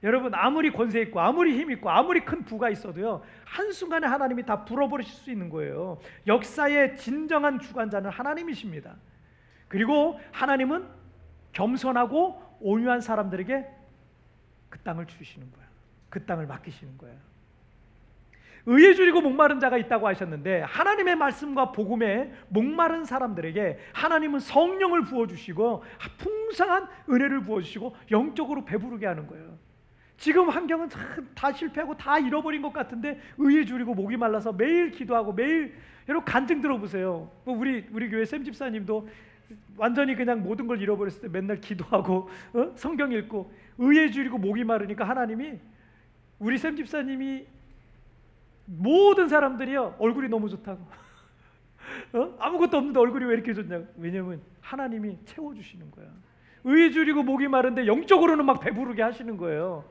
여러분 0.07 0.33
아무리 0.37 0.71
권세 0.71 1.01
있고 1.03 1.21
아무리 1.21 1.59
힘 1.59 1.69
있고 1.73 1.90
아무리 1.90 2.25
큰 2.25 2.45
부가 2.45 2.71
있어도요 2.71 3.25
한순간에 3.45 4.07
하나님이 4.07 4.45
다 4.45 4.64
불어버리실 4.64 5.12
수 5.12 5.31
있는 5.33 5.51
거예요. 5.51 5.99
역사의 6.29 6.97
진정한 6.97 7.59
주관자는 7.59 8.11
하나님이십니다. 8.11 8.95
그리고 9.66 10.21
하나님은 10.31 10.87
겸손하고 11.53 12.40
온유한 12.61 13.01
사람들에게 13.01 13.66
그 14.69 14.79
땅을 14.79 15.07
주시는 15.07 15.51
거야. 15.51 15.66
그 16.09 16.25
땅을 16.25 16.47
맡기시는 16.47 16.97
거야. 16.99 17.12
의에 18.66 18.95
줄이고 18.95 19.21
목마른 19.21 19.59
자가 19.59 19.77
있다고 19.77 20.07
하셨는데 20.07 20.61
하나님의 20.61 21.16
말씀과 21.16 21.73
복음에 21.73 22.33
목마른 22.49 23.05
사람들에게 23.05 23.79
하나님은 23.92 24.38
성령을 24.38 25.03
부어 25.03 25.27
주시고 25.27 25.83
풍성한 26.19 26.87
은혜를 27.11 27.40
부어 27.42 27.61
주시고 27.61 27.97
영적으로 28.12 28.64
배부르게 28.64 29.07
하는 29.07 29.27
거예요. 29.27 29.66
지금 30.17 30.49
환경은 30.49 30.89
다 31.35 31.53
실패하고 31.53 31.97
다 31.97 32.19
잃어버린 32.19 32.63
것 32.63 32.73
같은데 32.73 33.21
의에 33.39 33.65
줄이고 33.65 33.95
목이 33.95 34.17
말라서 34.17 34.53
매일 34.53 34.91
기도하고 34.91 35.33
매일 35.33 35.75
여러분 36.09 36.25
간증 36.25 36.61
들어보세요. 36.61 37.31
뭐 37.45 37.57
우리 37.57 37.87
우리 37.93 38.09
교회 38.09 38.25
샘 38.25 38.45
집사님도 38.45 39.09
완전히 39.77 40.15
그냥 40.15 40.43
모든 40.43 40.67
걸 40.67 40.81
잃어버렸을 40.81 41.23
때 41.23 41.29
맨날 41.29 41.61
기도하고 41.61 42.31
어? 42.55 42.73
성경 42.77 43.13
읽고 43.13 43.53
의에 43.79 44.11
줄이고 44.11 44.39
목이 44.39 44.65
마르니까 44.65 45.07
하나님이 45.07 45.59
우리 46.39 46.59
샘 46.59 46.77
집사님이 46.77 47.47
모든 48.65 49.29
사람들이요 49.29 49.97
얼굴이 49.99 50.29
너무 50.29 50.49
좋다고 50.49 50.81
어? 52.15 52.37
아무것도 52.39 52.77
없는데 52.79 52.99
얼굴이 52.99 53.25
왜 53.27 53.35
이렇게 53.35 53.55
좋냐고 53.55 53.87
왜냐면 53.99 54.41
하나님이 54.61 55.19
채워주시는 55.25 55.91
거야 55.91 56.07
의에 56.65 56.91
줄이고 56.91 57.23
목이 57.23 57.47
마른데 57.47 57.87
영적으로는 57.87 58.45
막 58.45 58.61
배부르게 58.61 59.03
하시는 59.03 59.37
거예요 59.37 59.85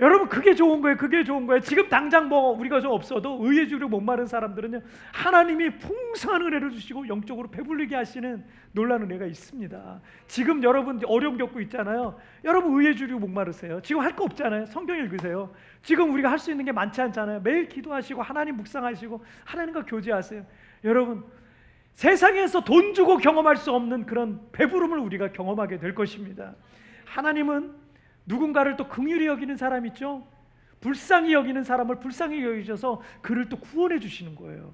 여러분 0.00 0.28
그게 0.30 0.54
좋은 0.54 0.80
거예요. 0.80 0.96
그게 0.96 1.22
좋은 1.22 1.46
거예요. 1.46 1.60
지금 1.60 1.88
당장 1.90 2.28
뭐 2.28 2.52
우리가 2.58 2.80
좀 2.80 2.92
없어도 2.92 3.38
의에 3.42 3.66
주려 3.66 3.86
목마른 3.86 4.26
사람들은요. 4.26 4.80
하나님이 5.12 5.78
풍성한 5.78 6.40
은혜를 6.40 6.70
주시고 6.70 7.06
영적으로 7.08 7.50
배불리게 7.50 7.94
하시는 7.94 8.42
놀라운 8.72 9.02
은혜가 9.02 9.26
있습니다. 9.26 10.00
지금 10.26 10.62
여러분 10.62 11.00
어려움 11.04 11.36
겪고 11.36 11.60
있잖아요. 11.60 12.18
여러분 12.44 12.80
의에 12.80 12.94
주려 12.94 13.18
목마르세요. 13.18 13.82
지금 13.82 14.00
할 14.00 14.10
거 14.16 14.24
없잖아요. 14.24 14.66
성경 14.66 14.96
읽으세요. 14.96 15.52
지금 15.82 16.12
우리가 16.14 16.30
할 16.30 16.38
수 16.38 16.50
있는 16.50 16.64
게 16.64 16.72
많지 16.72 17.00
않잖아요. 17.02 17.40
매일 17.42 17.68
기도하시고 17.68 18.22
하나님 18.22 18.56
묵상하시고 18.56 19.22
하나님과 19.44 19.84
교제하세요. 19.84 20.44
여러분 20.84 21.22
세상에서 21.94 22.62
돈 22.62 22.94
주고 22.94 23.18
경험할 23.18 23.56
수 23.56 23.70
없는 23.72 24.06
그런 24.06 24.40
배부름을 24.52 24.98
우리가 24.98 25.32
경험하게 25.32 25.78
될 25.78 25.94
것입니다. 25.94 26.54
하나님은 27.04 27.89
누군가를 28.26 28.76
또 28.76 28.88
긍휼히 28.88 29.26
여기는 29.26 29.56
사람 29.56 29.86
있죠? 29.86 30.26
불쌍히 30.80 31.32
여기는 31.32 31.62
사람을 31.64 32.00
불쌍히 32.00 32.44
여기셔서 32.44 33.02
그를 33.20 33.48
또 33.48 33.58
구원해 33.58 33.98
주시는 33.98 34.34
거예요. 34.34 34.72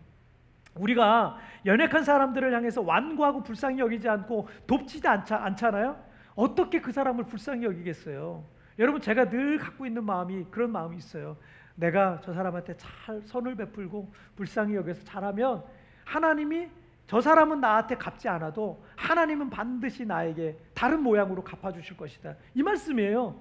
우리가 0.74 1.38
연약한 1.64 2.04
사람들을 2.04 2.54
향해서 2.54 2.82
완고하고 2.82 3.42
불쌍히 3.42 3.78
여기지 3.78 4.08
않고 4.08 4.48
돕지도 4.66 5.08
않자, 5.08 5.36
않잖아요. 5.36 5.96
어떻게 6.34 6.80
그 6.80 6.92
사람을 6.92 7.24
불쌍히 7.24 7.64
여기겠어요? 7.64 8.44
여러분 8.78 9.00
제가 9.00 9.30
늘 9.30 9.58
갖고 9.58 9.86
있는 9.86 10.04
마음이 10.04 10.46
그런 10.50 10.70
마음이 10.70 10.96
있어요. 10.98 11.36
내가 11.74 12.20
저 12.22 12.32
사람한테 12.32 12.76
잘 12.76 13.22
선을 13.22 13.54
베풀고 13.56 14.12
불쌍히 14.36 14.74
여겨서 14.76 15.02
잘하면 15.04 15.64
하나님이 16.04 16.68
저 17.06 17.20
사람은 17.20 17.60
나한테 17.60 17.96
갚지 17.96 18.28
않아도 18.28 18.84
하나님은 18.96 19.50
반드시 19.50 20.04
나에게 20.04 20.56
다른 20.74 21.02
모양으로 21.02 21.44
갚아주실 21.44 21.96
것이다. 21.96 22.34
이 22.54 22.62
말씀이에요. 22.62 23.40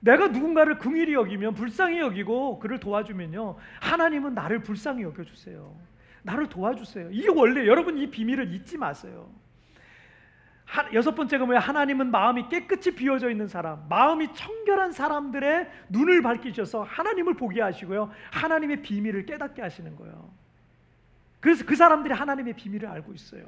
내가 0.00 0.28
누군가를 0.28 0.78
긍휼히 0.78 1.14
여기면 1.14 1.54
불쌍히 1.54 1.98
여기고 1.98 2.58
그를 2.58 2.78
도와주면요 2.78 3.56
하나님은 3.80 4.34
나를 4.34 4.60
불쌍히 4.62 5.02
여겨주세요. 5.02 5.74
나를 6.22 6.48
도와주세요. 6.48 7.10
이게 7.10 7.28
원래 7.28 7.66
여러분 7.66 7.98
이 7.98 8.10
비밀을 8.10 8.52
잊지 8.52 8.78
마세요. 8.78 9.28
하, 10.64 10.92
여섯 10.92 11.14
번째가 11.14 11.46
뭐야? 11.46 11.60
하나님은 11.60 12.10
마음이 12.10 12.48
깨끗이 12.48 12.94
비워져 12.94 13.30
있는 13.30 13.46
사람, 13.46 13.86
마음이 13.88 14.34
청결한 14.34 14.90
사람들의 14.92 15.70
눈을 15.90 16.22
밝히셔서 16.22 16.82
하나님을 16.82 17.34
보게 17.34 17.62
하시고요. 17.62 18.10
하나님의 18.32 18.82
비밀을 18.82 19.26
깨닫게 19.26 19.62
하시는 19.62 19.94
거예요. 19.94 20.28
그래서 21.46 21.64
그 21.64 21.76
사람들이 21.76 22.12
하나님의 22.12 22.54
비밀을 22.54 22.88
알고 22.88 23.12
있어요. 23.12 23.46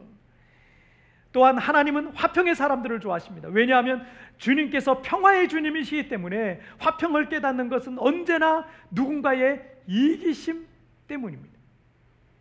또한 1.33 1.59
하나님은 1.59 2.13
화평의 2.15 2.55
사람들을 2.55 3.01
좋아하십니다. 3.01 3.49
왜냐하면 3.49 4.07
주님께서 4.37 5.03
평화의 5.03 5.49
주님이시기 5.49 6.09
때문에 6.09 6.61
화평을 6.79 7.29
깨닫는 7.29 7.69
것은 7.69 7.99
언제나 7.99 8.69
누군가의 8.93 9.65
이기심 9.89 10.65
때문입니다. 11.09 11.59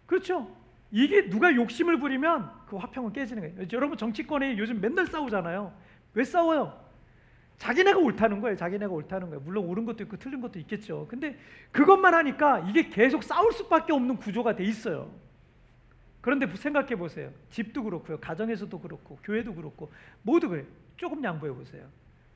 그렇죠? 0.06 0.56
이게 0.92 1.28
누가 1.28 1.52
욕심을 1.56 1.98
부리면 1.98 2.52
그 2.68 2.76
화평은 2.76 3.14
깨지는 3.14 3.56
거예요. 3.56 3.68
여러분 3.74 3.98
정치권에 3.98 4.60
요즘 4.60 4.80
맨날 4.80 5.08
싸우잖아요. 5.08 5.74
왜 6.14 6.24
싸워요? 6.24 6.80
자기네가 7.58 7.98
옳다는 7.98 8.42
거예요. 8.42 8.56
자기네가 8.56 8.94
옳다는 8.94 9.30
거예요. 9.30 9.42
물론 9.44 9.66
옳은 9.66 9.86
것도 9.86 10.04
있고 10.04 10.18
틀린 10.18 10.40
것도 10.40 10.60
있겠죠. 10.60 11.08
근데 11.10 11.36
그것만 11.72 12.14
하니까 12.14 12.60
이게 12.70 12.90
계속 12.90 13.24
싸울 13.24 13.52
수밖에 13.54 13.92
없는 13.92 14.18
구조가 14.18 14.56
돼 14.56 14.64
있어요. 14.64 15.26
그런데 16.28 16.46
생각해 16.46 16.98
보세요. 16.98 17.32
집도 17.50 17.82
그렇고요. 17.82 18.20
가정에서도 18.20 18.78
그렇고 18.82 19.18
교회도 19.24 19.56
그렇고 19.56 19.90
모두 20.24 20.50
그래요. 20.50 20.66
조금 20.98 21.24
양보해 21.24 21.54
보세요. 21.54 21.88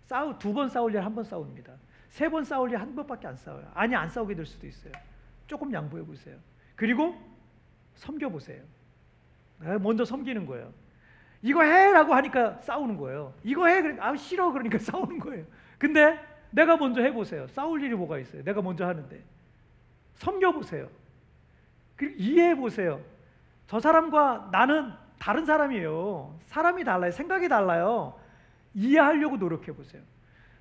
싸우 0.06 0.40
두 0.40 0.54
번 0.54 0.70
싸울 0.70 0.94
일 0.96 1.02
한 1.04 1.14
번 1.14 1.26
싸웁니다. 1.26 1.74
세 2.08 2.30
번 2.30 2.46
싸울 2.46 2.72
일 2.72 2.78
한 2.80 2.96
번밖에 2.96 3.28
안 3.28 3.36
싸워요. 3.36 3.70
아니 3.74 3.94
안 3.94 4.08
싸우게 4.08 4.34
될 4.36 4.46
수도 4.46 4.66
있어요. 4.66 4.94
조금 5.46 5.74
양보해 5.74 6.06
보세요. 6.06 6.38
그리고 6.78 7.20
섬겨 7.96 8.30
보세요. 8.30 8.62
먼저 9.82 10.06
섬기는 10.06 10.46
거예요. 10.46 10.72
이거 11.42 11.62
해라고 11.62 12.14
하니까 12.16 12.62
싸우는 12.62 12.96
거예요. 12.96 13.34
이거 13.44 13.68
해 13.68 13.82
그러니까 13.82 14.08
아 14.08 14.16
싫어 14.16 14.54
그러니까 14.54 14.78
싸우는 14.80 15.20
거예요. 15.20 15.46
근데 15.78 16.18
내가 16.52 16.78
먼저 16.78 17.02
해 17.02 17.12
보세요. 17.12 17.46
싸울 17.50 17.84
일이 17.84 17.94
뭐가 17.94 18.20
있어요? 18.20 18.42
내가 18.46 18.62
먼저 18.62 18.88
하는데 18.88 19.22
섬겨 20.14 20.54
보세요. 20.54 20.88
그리고 21.98 22.16
이해해 22.18 22.56
보세요. 22.56 23.02
저 23.72 23.80
사람과 23.80 24.50
나는 24.52 24.92
다른 25.18 25.46
사람이에요. 25.46 26.38
사람이 26.44 26.84
달라요. 26.84 27.10
생각이 27.10 27.48
달라요. 27.48 28.20
이해하려고 28.74 29.38
노력해 29.38 29.72
보세요. 29.72 30.02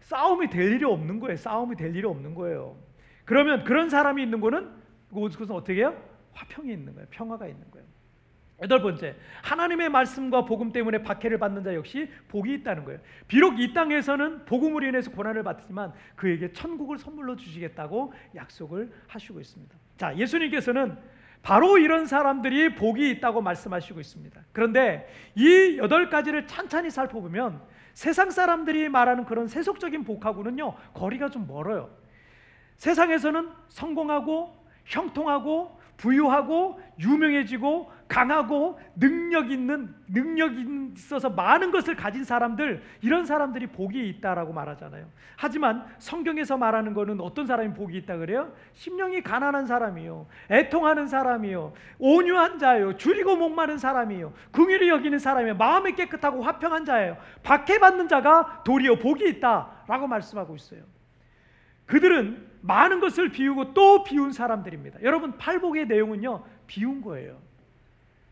싸움이 0.03 0.49
될 0.49 0.75
일이 0.75 0.85
없는 0.85 1.19
거예요. 1.19 1.37
싸움이 1.37 1.75
될 1.75 1.97
일이 1.97 2.07
없는 2.07 2.37
거예요. 2.37 2.77
그러면 3.25 3.65
그런 3.65 3.91
사람이 3.91 4.23
있는 4.23 4.41
거는 4.41 4.71
그것은 5.09 5.51
어떻게 5.51 5.81
해요? 5.81 6.01
화평이 6.35 6.73
있는 6.73 6.95
거예요. 6.95 7.09
평화가 7.11 7.49
있는 7.49 7.69
거예요. 7.73 7.85
여덟 8.63 8.81
번째, 8.81 9.17
하나님의 9.43 9.89
말씀과 9.89 10.45
복음 10.45 10.71
때문에 10.71 11.03
박해를 11.03 11.39
받는 11.39 11.65
자 11.65 11.75
역시 11.75 12.09
복이 12.29 12.55
있다는 12.55 12.85
거예요. 12.85 13.01
비록 13.27 13.59
이 13.59 13.75
땅에서는 13.75 14.45
복음으로 14.45 14.87
인해서 14.87 15.11
고난을 15.11 15.43
받지만 15.43 15.93
그에게 16.15 16.53
천국을 16.53 16.97
선물로 16.97 17.35
주시겠다고 17.35 18.13
약속을 18.37 18.93
하시고 19.09 19.41
있습니다. 19.41 19.77
자, 19.97 20.17
예수님께서는 20.17 20.97
바로 21.43 21.79
이런 21.79 22.07
사람들이 22.07 22.75
복이 22.75 23.11
있다고 23.11 23.41
말씀하시고 23.41 24.01
있습니다. 24.01 24.41
그런데 24.53 25.09
이 25.35 25.79
여덟 25.79 26.11
가지를 26.11 26.47
찬찬히 26.47 26.91
살펴보면 26.91 27.63
세상 27.95 28.31
사람들이 28.31 28.89
말하는 28.89 29.25
그런 29.25 29.49
세속적인 29.49 30.05
복하고는요 30.05 30.75
거리가 30.95 31.31
좀 31.31 31.47
멀어요. 31.47 31.91
세상에서는 32.77 33.51
성공하고 33.69 34.55
형통하고 34.85 35.80
부유하고 36.01 36.81
유명해지고 36.99 37.93
강하고 38.09 38.81
능력 38.97 39.51
있는 39.51 39.95
능력 40.09 40.53
있어서 40.97 41.29
많은 41.29 41.71
것을 41.71 41.95
가진 41.95 42.25
사람들 42.25 42.83
이런 43.03 43.27
사람들이 43.27 43.67
복이 43.69 44.09
있다라고 44.09 44.53
말하잖아요. 44.53 45.07
하지만 45.37 45.85
성경에서 45.99 46.57
말하는 46.57 46.95
거는 46.95 47.21
어떤 47.21 47.47
사람이 47.47 47.75
복이 47.75 47.99
있다 47.99 48.17
그래요? 48.17 48.53
심령이 48.73 49.23
가난한 49.23 49.67
사람이요, 49.67 50.27
애통하는 50.51 51.07
사람이요, 51.07 51.75
온유한 51.99 52.59
자요, 52.59 52.97
줄이고 52.97 53.37
목마른 53.37 53.77
사람이요, 53.77 54.33
긍휼히 54.51 54.89
여기는 54.89 55.19
사람이요, 55.19 55.57
마음이 55.57 55.93
깨끗하고 55.93 56.43
화평한 56.43 56.87
자예요. 56.87 57.19
박해받는 57.43 58.09
자가 58.09 58.63
도리어 58.65 58.97
복이 58.97 59.29
있다라고 59.29 60.07
말씀하고 60.09 60.57
있어요. 60.57 60.81
그들은 61.85 62.50
많은 62.63 63.01
것을 63.01 63.31
비우고 63.31 63.75
또 63.75 64.05
비운 64.05 64.33
사람들입니다. 64.33 65.03
여러분 65.03 65.37
팔복의 65.39 65.87
내용은요 65.87 66.45
비운 66.67 67.01
거예요. 67.01 67.39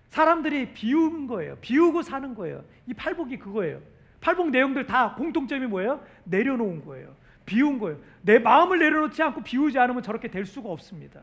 사람들이 0.08 0.72
비우는 0.72 1.26
거예요. 1.26 1.56
비우고 1.60 2.02
사는 2.02 2.34
거예요. 2.34 2.64
이 2.86 2.94
팔복이 2.94 3.38
그거예요. 3.38 3.80
팔복 4.20 4.50
내용들 4.50 4.86
다 4.86 5.14
공통점이 5.14 5.66
뭐예요? 5.66 6.04
내려놓은 6.24 6.84
거예요. 6.84 7.14
비운 7.46 7.78
거예요. 7.78 7.98
내 8.22 8.38
마음을 8.38 8.78
내려놓지 8.78 9.22
않고 9.22 9.42
비우지 9.42 9.78
않으면 9.78 10.02
저렇게 10.02 10.28
될 10.28 10.44
수가 10.44 10.68
없습니다. 10.70 11.22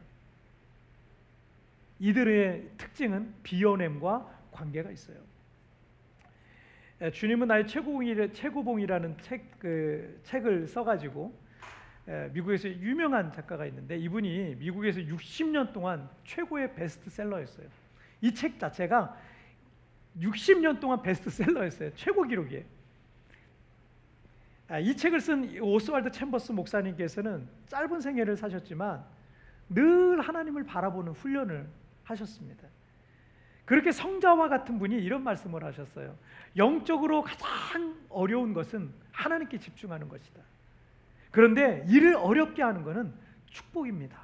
이들의 2.00 2.70
특징은 2.78 3.34
비워냄과 3.44 4.28
관계가 4.52 4.91
있어요. 4.91 5.18
에, 7.02 7.12
주님은 7.12 7.48
나의 7.48 7.68
최고봉이 7.68 8.34
최고봉이라는 8.34 9.18
책 9.22 9.56
그 9.65 10.20
책을 10.26 10.68
써가지고 10.68 11.34
에, 11.34 11.45
미국에서 12.34 12.70
유명한 12.70 13.32
작가가 13.32 13.65
있는데 13.65 13.98
이분이 13.98 14.56
미국에서 14.56 15.00
60년 15.02 15.74
동안 15.74 16.08
최고의 16.24 16.76
베스트셀러였어요. 16.76 17.68
이 18.22 18.32
책 18.34 18.60
자체가 18.60 19.18
60년 20.20 20.80
동안 20.80 21.02
베스트셀러였어요. 21.02 21.94
최고 21.96 22.24
기록이에요. 22.24 22.63
아, 24.68 24.80
이 24.80 24.96
책을 24.96 25.20
쓴 25.20 25.60
오스왈드 25.62 26.12
챔버스 26.12 26.52
목사님께서는 26.54 27.48
짧은 27.68 28.00
생애를 28.02 28.38
사셨지만 28.38 29.04
늘 29.70 30.22
하나님을 30.22 30.63
바라보는 30.63 31.12
훈련을 31.13 31.68
하셨습니다. 32.04 32.68
그렇게 33.65 33.91
성자와 33.91 34.48
같은 34.48 34.78
분이 34.80 34.96
이런 34.96 35.24
말씀을 35.24 35.63
하셨어요. 35.63 36.15
영적으로 36.56 37.24
가장 37.24 37.96
어려운 38.10 38.54
것은 38.54 38.91
하나님께 39.12 39.58
집중하는 39.60 40.08
것이다. 40.08 40.41
그런데 41.36 41.84
이를 41.89 42.15
어렵게 42.15 42.63
하는 42.63 42.82
것은 42.84 43.13
축복입니다. 43.48 44.17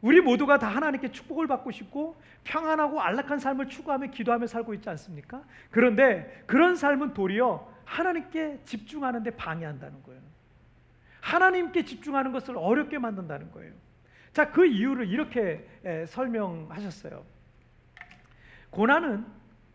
우리 0.00 0.22
모두가 0.22 0.58
다 0.58 0.68
하나님께 0.68 1.12
축복을 1.12 1.46
받고 1.46 1.70
싶고 1.70 2.16
평안하고 2.44 2.98
안락한 2.98 3.38
삶을 3.38 3.68
추구하며 3.68 4.06
기도하며 4.06 4.46
살고 4.46 4.72
있지 4.72 4.88
않습니까? 4.88 5.44
그런데 5.70 6.42
그런 6.46 6.76
삶은 6.76 7.12
도리어 7.12 7.70
하나님께 7.84 8.60
집중하는 8.64 9.22
데 9.22 9.36
방해한다는 9.36 10.02
거예요. 10.02 10.22
하나님께 11.20 11.84
집중하는 11.84 12.32
것을 12.32 12.56
어렵게 12.56 12.98
만든다는 12.98 13.52
거예요. 13.52 13.74
자, 14.32 14.50
그 14.50 14.64
이유를 14.64 15.08
이렇게 15.08 15.68
에, 15.84 16.06
설명하셨어요. 16.06 17.22
고난은 18.70 19.26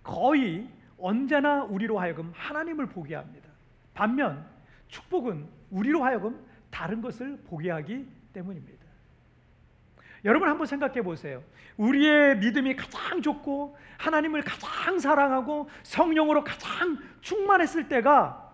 거의 0.02 0.68
언제나 0.98 1.64
우리로 1.64 2.00
하여금 2.00 2.32
하나님을 2.34 2.88
보게 2.88 3.14
합니다. 3.14 3.48
반면 3.94 4.57
축복은 4.88 5.48
우리로 5.72 6.04
하여금 6.04 6.40
다른 6.70 7.02
것을 7.02 7.38
보게 7.48 7.72
하기 7.72 8.08
때문입니다. 8.34 8.86
여러분 10.26 10.50
한번 10.50 10.68
생각해 10.68 11.02
보세요. 11.02 11.44
우리의 11.78 12.38
믿음이 12.40 12.76
가장 12.76 13.22
좋고 13.22 13.78
하나님을 13.98 14.42
가장 14.42 15.00
사랑하고 15.00 15.70
성령으로 15.84 16.44
가장 16.44 16.98
충만했을 17.22 17.88
때가 17.88 18.48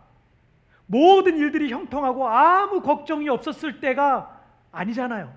모든 0.85 1.37
일들이 1.37 1.71
형통하고 1.71 2.27
아무 2.27 2.81
걱정이 2.81 3.29
없었을 3.29 3.79
때가 3.79 4.41
아니잖아요. 4.71 5.33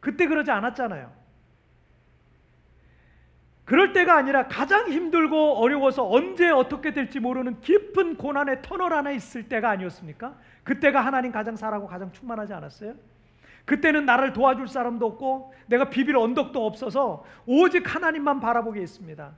그때 0.00 0.26
그러지 0.26 0.50
않았잖아요. 0.50 1.12
그럴 3.66 3.92
때가 3.92 4.16
아니라 4.16 4.46
가장 4.46 4.88
힘들고 4.90 5.56
어려워서 5.56 6.08
언제 6.08 6.48
어떻게 6.48 6.92
될지 6.94 7.18
모르는 7.18 7.60
깊은 7.60 8.16
고난의 8.16 8.62
터널 8.62 8.92
안에 8.94 9.14
있을 9.16 9.48
때가 9.48 9.68
아니었습니까? 9.70 10.34
그때가 10.62 11.04
하나님 11.04 11.32
가장 11.32 11.56
사랑하고 11.56 11.88
가장 11.88 12.12
충만하지 12.12 12.54
않았어요? 12.54 12.94
그때는 13.64 14.06
나를 14.06 14.32
도와줄 14.32 14.68
사람도 14.68 15.04
없고 15.04 15.52
내가 15.66 15.90
비빌 15.90 16.16
언덕도 16.16 16.64
없어서 16.64 17.24
오직 17.44 17.92
하나님만 17.92 18.38
바라보게 18.38 18.80
했습니다. 18.80 19.32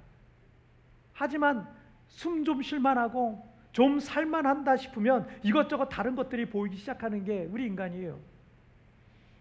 하지만 1.15 1.67
숨 2.09 2.45
좀 2.45 2.61
쉴만하고 2.63 3.47
좀 3.73 3.99
살만한다 3.99 4.77
싶으면 4.77 5.27
이것저것 5.43 5.87
다른 5.89 6.15
것들이 6.15 6.51
보이기 6.51 6.77
시작하는 6.77 7.25
게 7.25 7.49
우리 7.51 7.65
인간이에요. 7.67 8.19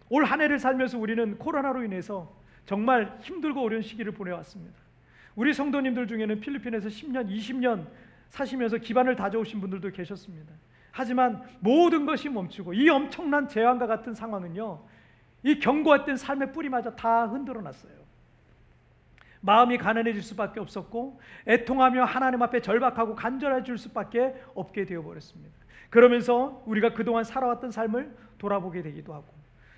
올 0.10 0.24
한 0.24 0.40
해를 0.40 0.60
살면서 0.60 0.98
우리는 0.98 1.38
코로나로 1.38 1.84
인해서 1.84 2.34
정말 2.68 3.18
힘들고 3.22 3.64
어려운 3.64 3.82
시기를 3.82 4.12
보내왔습니다. 4.12 4.78
우리 5.36 5.54
성도님들 5.54 6.08
중에는 6.08 6.42
필리핀에서 6.42 6.90
10년, 6.90 7.30
20년 7.30 7.88
사시면서 8.30 8.78
기반을 8.78 9.16
다져오신 9.16 9.62
분들도 9.62 9.90
계셨습니다. 9.92 10.54
하지만 10.92 11.42
모든 11.62 12.06
것이 12.06 12.28
멈추고 12.28 12.74
이 12.74 12.90
엄청난 12.90 13.48
재앙과 13.48 13.88
같은 13.88 14.14
상황은요, 14.14 14.84
이 15.44 15.60
견고했던 15.60 16.18
삶의 16.18 16.52
뿌리마저 16.52 16.94
다 16.96 17.28
흔들어 17.28 17.62
놨어요. 17.62 17.94
마음이 19.40 19.78
가난해질 19.78 20.22
수밖에 20.22 20.60
없었고 20.60 21.22
애통하며 21.48 22.04
하나님 22.04 22.42
앞에 22.42 22.60
절박하고 22.60 23.16
간절해질 23.16 23.78
수밖에 23.78 24.36
없게 24.56 24.84
되어 24.84 25.04
버렸습니다. 25.04 25.56
그러면서 25.90 26.64
우리가 26.66 26.94
그동안 26.94 27.24
살아왔던 27.24 27.72
삶을 27.72 28.14
돌아보게 28.40 28.82
되기도 28.82 29.14
하고 29.14 29.28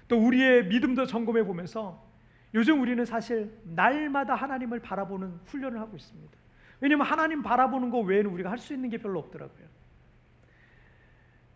또 0.07 0.17
우리의 0.17 0.65
믿음도 0.67 1.05
점검해 1.05 1.43
보면서 1.43 2.08
요즘 2.53 2.81
우리는 2.81 3.03
사실 3.05 3.51
날마다 3.63 4.35
하나님을 4.35 4.79
바라보는 4.79 5.39
훈련을 5.45 5.79
하고 5.79 5.95
있습니다. 5.95 6.37
왜냐하면 6.81 7.05
하나님 7.07 7.43
바라보는 7.43 7.89
거 7.89 7.99
외에는 7.99 8.31
우리가 8.31 8.49
할 8.49 8.57
수 8.57 8.73
있는 8.73 8.89
게 8.89 8.97
별로 8.97 9.19
없더라고요. 9.19 9.67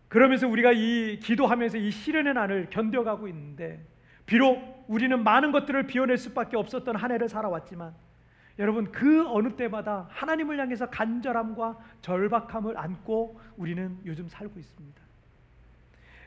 그러면서 0.08 0.46
우리가 0.46 0.72
이 0.72 1.18
기도하면서 1.18 1.78
이 1.78 1.90
시련의 1.90 2.34
난을 2.34 2.70
견뎌가고 2.70 3.26
있는데 3.28 3.84
비록 4.26 4.84
우리는 4.86 5.22
많은 5.22 5.50
것들을 5.50 5.86
비워낼 5.86 6.16
수밖에 6.16 6.56
없었던 6.56 6.94
한 6.96 7.10
해를 7.10 7.28
살아왔지만 7.28 7.94
여러분 8.60 8.92
그 8.92 9.26
어느 9.28 9.56
때마다 9.56 10.06
하나님을 10.10 10.60
향해서 10.60 10.88
간절함과 10.90 11.78
절박함을 12.02 12.78
안고 12.78 13.40
우리는 13.56 13.98
요즘 14.06 14.28
살고 14.28 14.60
있습니다. 14.60 15.03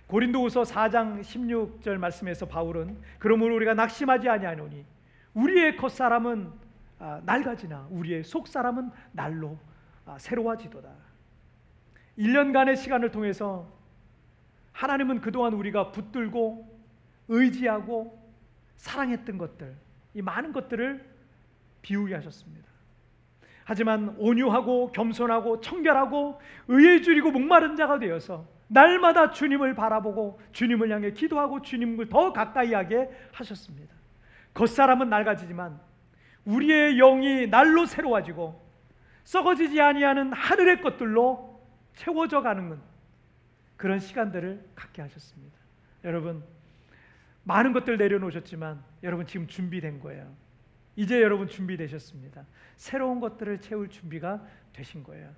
고린도후서 0.08 0.64
4장 0.64 1.22
16절 1.22 1.98
말씀에서 1.98 2.46
바울은 2.46 2.98
그러므로 3.20 3.56
우리가 3.56 3.74
낙심하지 3.74 4.30
아니하노니 4.30 4.86
우리의 5.34 5.76
겉사람은 5.78 6.52
아, 7.00 7.22
낡아지나 7.26 7.88
우리의 7.92 8.24
속사람은 8.24 8.90
날로 9.12 9.58
아, 10.06 10.18
새로워지도다. 10.18 10.90
1년간의 12.18 12.76
시간을 12.76 13.12
통해서 13.12 13.72
하나님은 14.72 15.22
그동안 15.22 15.54
우리가 15.54 15.92
붙들고 15.92 16.80
의지하고 17.28 18.18
사랑했던 18.78 19.38
것들, 19.38 19.76
이 20.14 20.22
많은 20.22 20.54
것들을 20.54 21.06
비우게 21.82 22.16
하셨습니다. 22.16 22.68
하지만 23.64 24.16
온유하고 24.18 24.92
겸손하고 24.94 25.62
청결하고 25.62 26.40
의에 26.70 27.02
줄이고 27.02 27.32
목마른 27.32 27.76
자가 27.76 28.00
되어서 28.00 28.48
날마다 28.68 29.32
주님을 29.32 29.76
바라보고 29.76 30.40
주님을 30.52 30.92
향해 30.92 31.12
기도하고 31.12 31.62
주님을 31.62 32.10
더 32.10 32.34
가까이 32.34 32.74
하게 32.74 33.10
하셨습니다. 33.32 33.96
겉사람은 34.54 35.10
낡아지지만 35.10 35.80
우리의 36.46 36.98
영이 36.98 37.48
날로 37.48 37.86
새로워지고 37.86 38.66
썩어지지 39.24 39.82
아니하는 39.82 40.34
하늘의 40.34 40.82
것들로 40.82 41.62
채워져 41.96 42.42
가는 42.42 42.80
그런 43.76 44.00
시간들을 44.00 44.72
갖게 44.76 45.02
하셨습니다. 45.02 45.58
여러분 46.04 46.44
많은 47.44 47.74
것들 47.74 47.98
내려놓으셨지만 47.98 48.84
여러분 49.04 49.26
지금 49.26 49.48
준비된 49.48 50.00
거예요. 50.00 50.34
이제 50.96 51.22
여러분 51.22 51.48
준비되셨습니다. 51.48 52.46
새로운 52.76 53.20
것들을 53.20 53.62
채울 53.62 53.90
준비가 53.90 54.44
되신 54.74 55.04
거예요. 55.04 55.30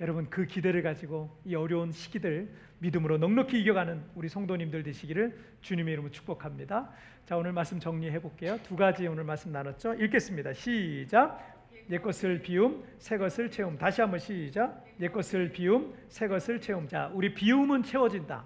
여러분 0.00 0.28
그 0.28 0.44
기대를 0.44 0.82
가지고 0.82 1.30
이 1.44 1.54
어려운 1.54 1.92
시기들 1.92 2.48
믿음으로 2.78 3.18
넉넉히 3.18 3.60
이겨가는 3.60 4.02
우리 4.14 4.28
성도님들 4.28 4.82
되시기를 4.82 5.38
주님의 5.60 5.92
이름으로 5.92 6.10
축복합니다. 6.10 6.90
자 7.24 7.36
오늘 7.36 7.52
말씀 7.52 7.78
정리해 7.78 8.20
볼게요. 8.20 8.58
두 8.64 8.76
가지 8.76 9.06
오늘 9.06 9.24
말씀 9.24 9.52
나눴죠. 9.52 9.94
읽겠습니다. 9.94 10.52
시작. 10.52 11.54
옛 11.90 12.00
것을 12.00 12.40
비움, 12.40 12.82
새 12.98 13.18
것을 13.18 13.50
채움. 13.50 13.76
다시 13.76 14.00
한번 14.00 14.18
시작. 14.18 14.84
옛 15.00 15.12
것을 15.12 15.52
비움, 15.52 15.94
새 16.08 16.26
것을 16.26 16.60
채움. 16.60 16.88
자, 16.88 17.10
우리 17.12 17.34
비움은 17.34 17.82
채워진다. 17.82 18.44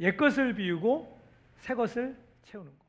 옛 0.00 0.16
것을 0.16 0.54
비우고 0.54 1.20
새 1.56 1.74
것을 1.74 2.16
채우는 2.42 2.70
거. 2.70 2.83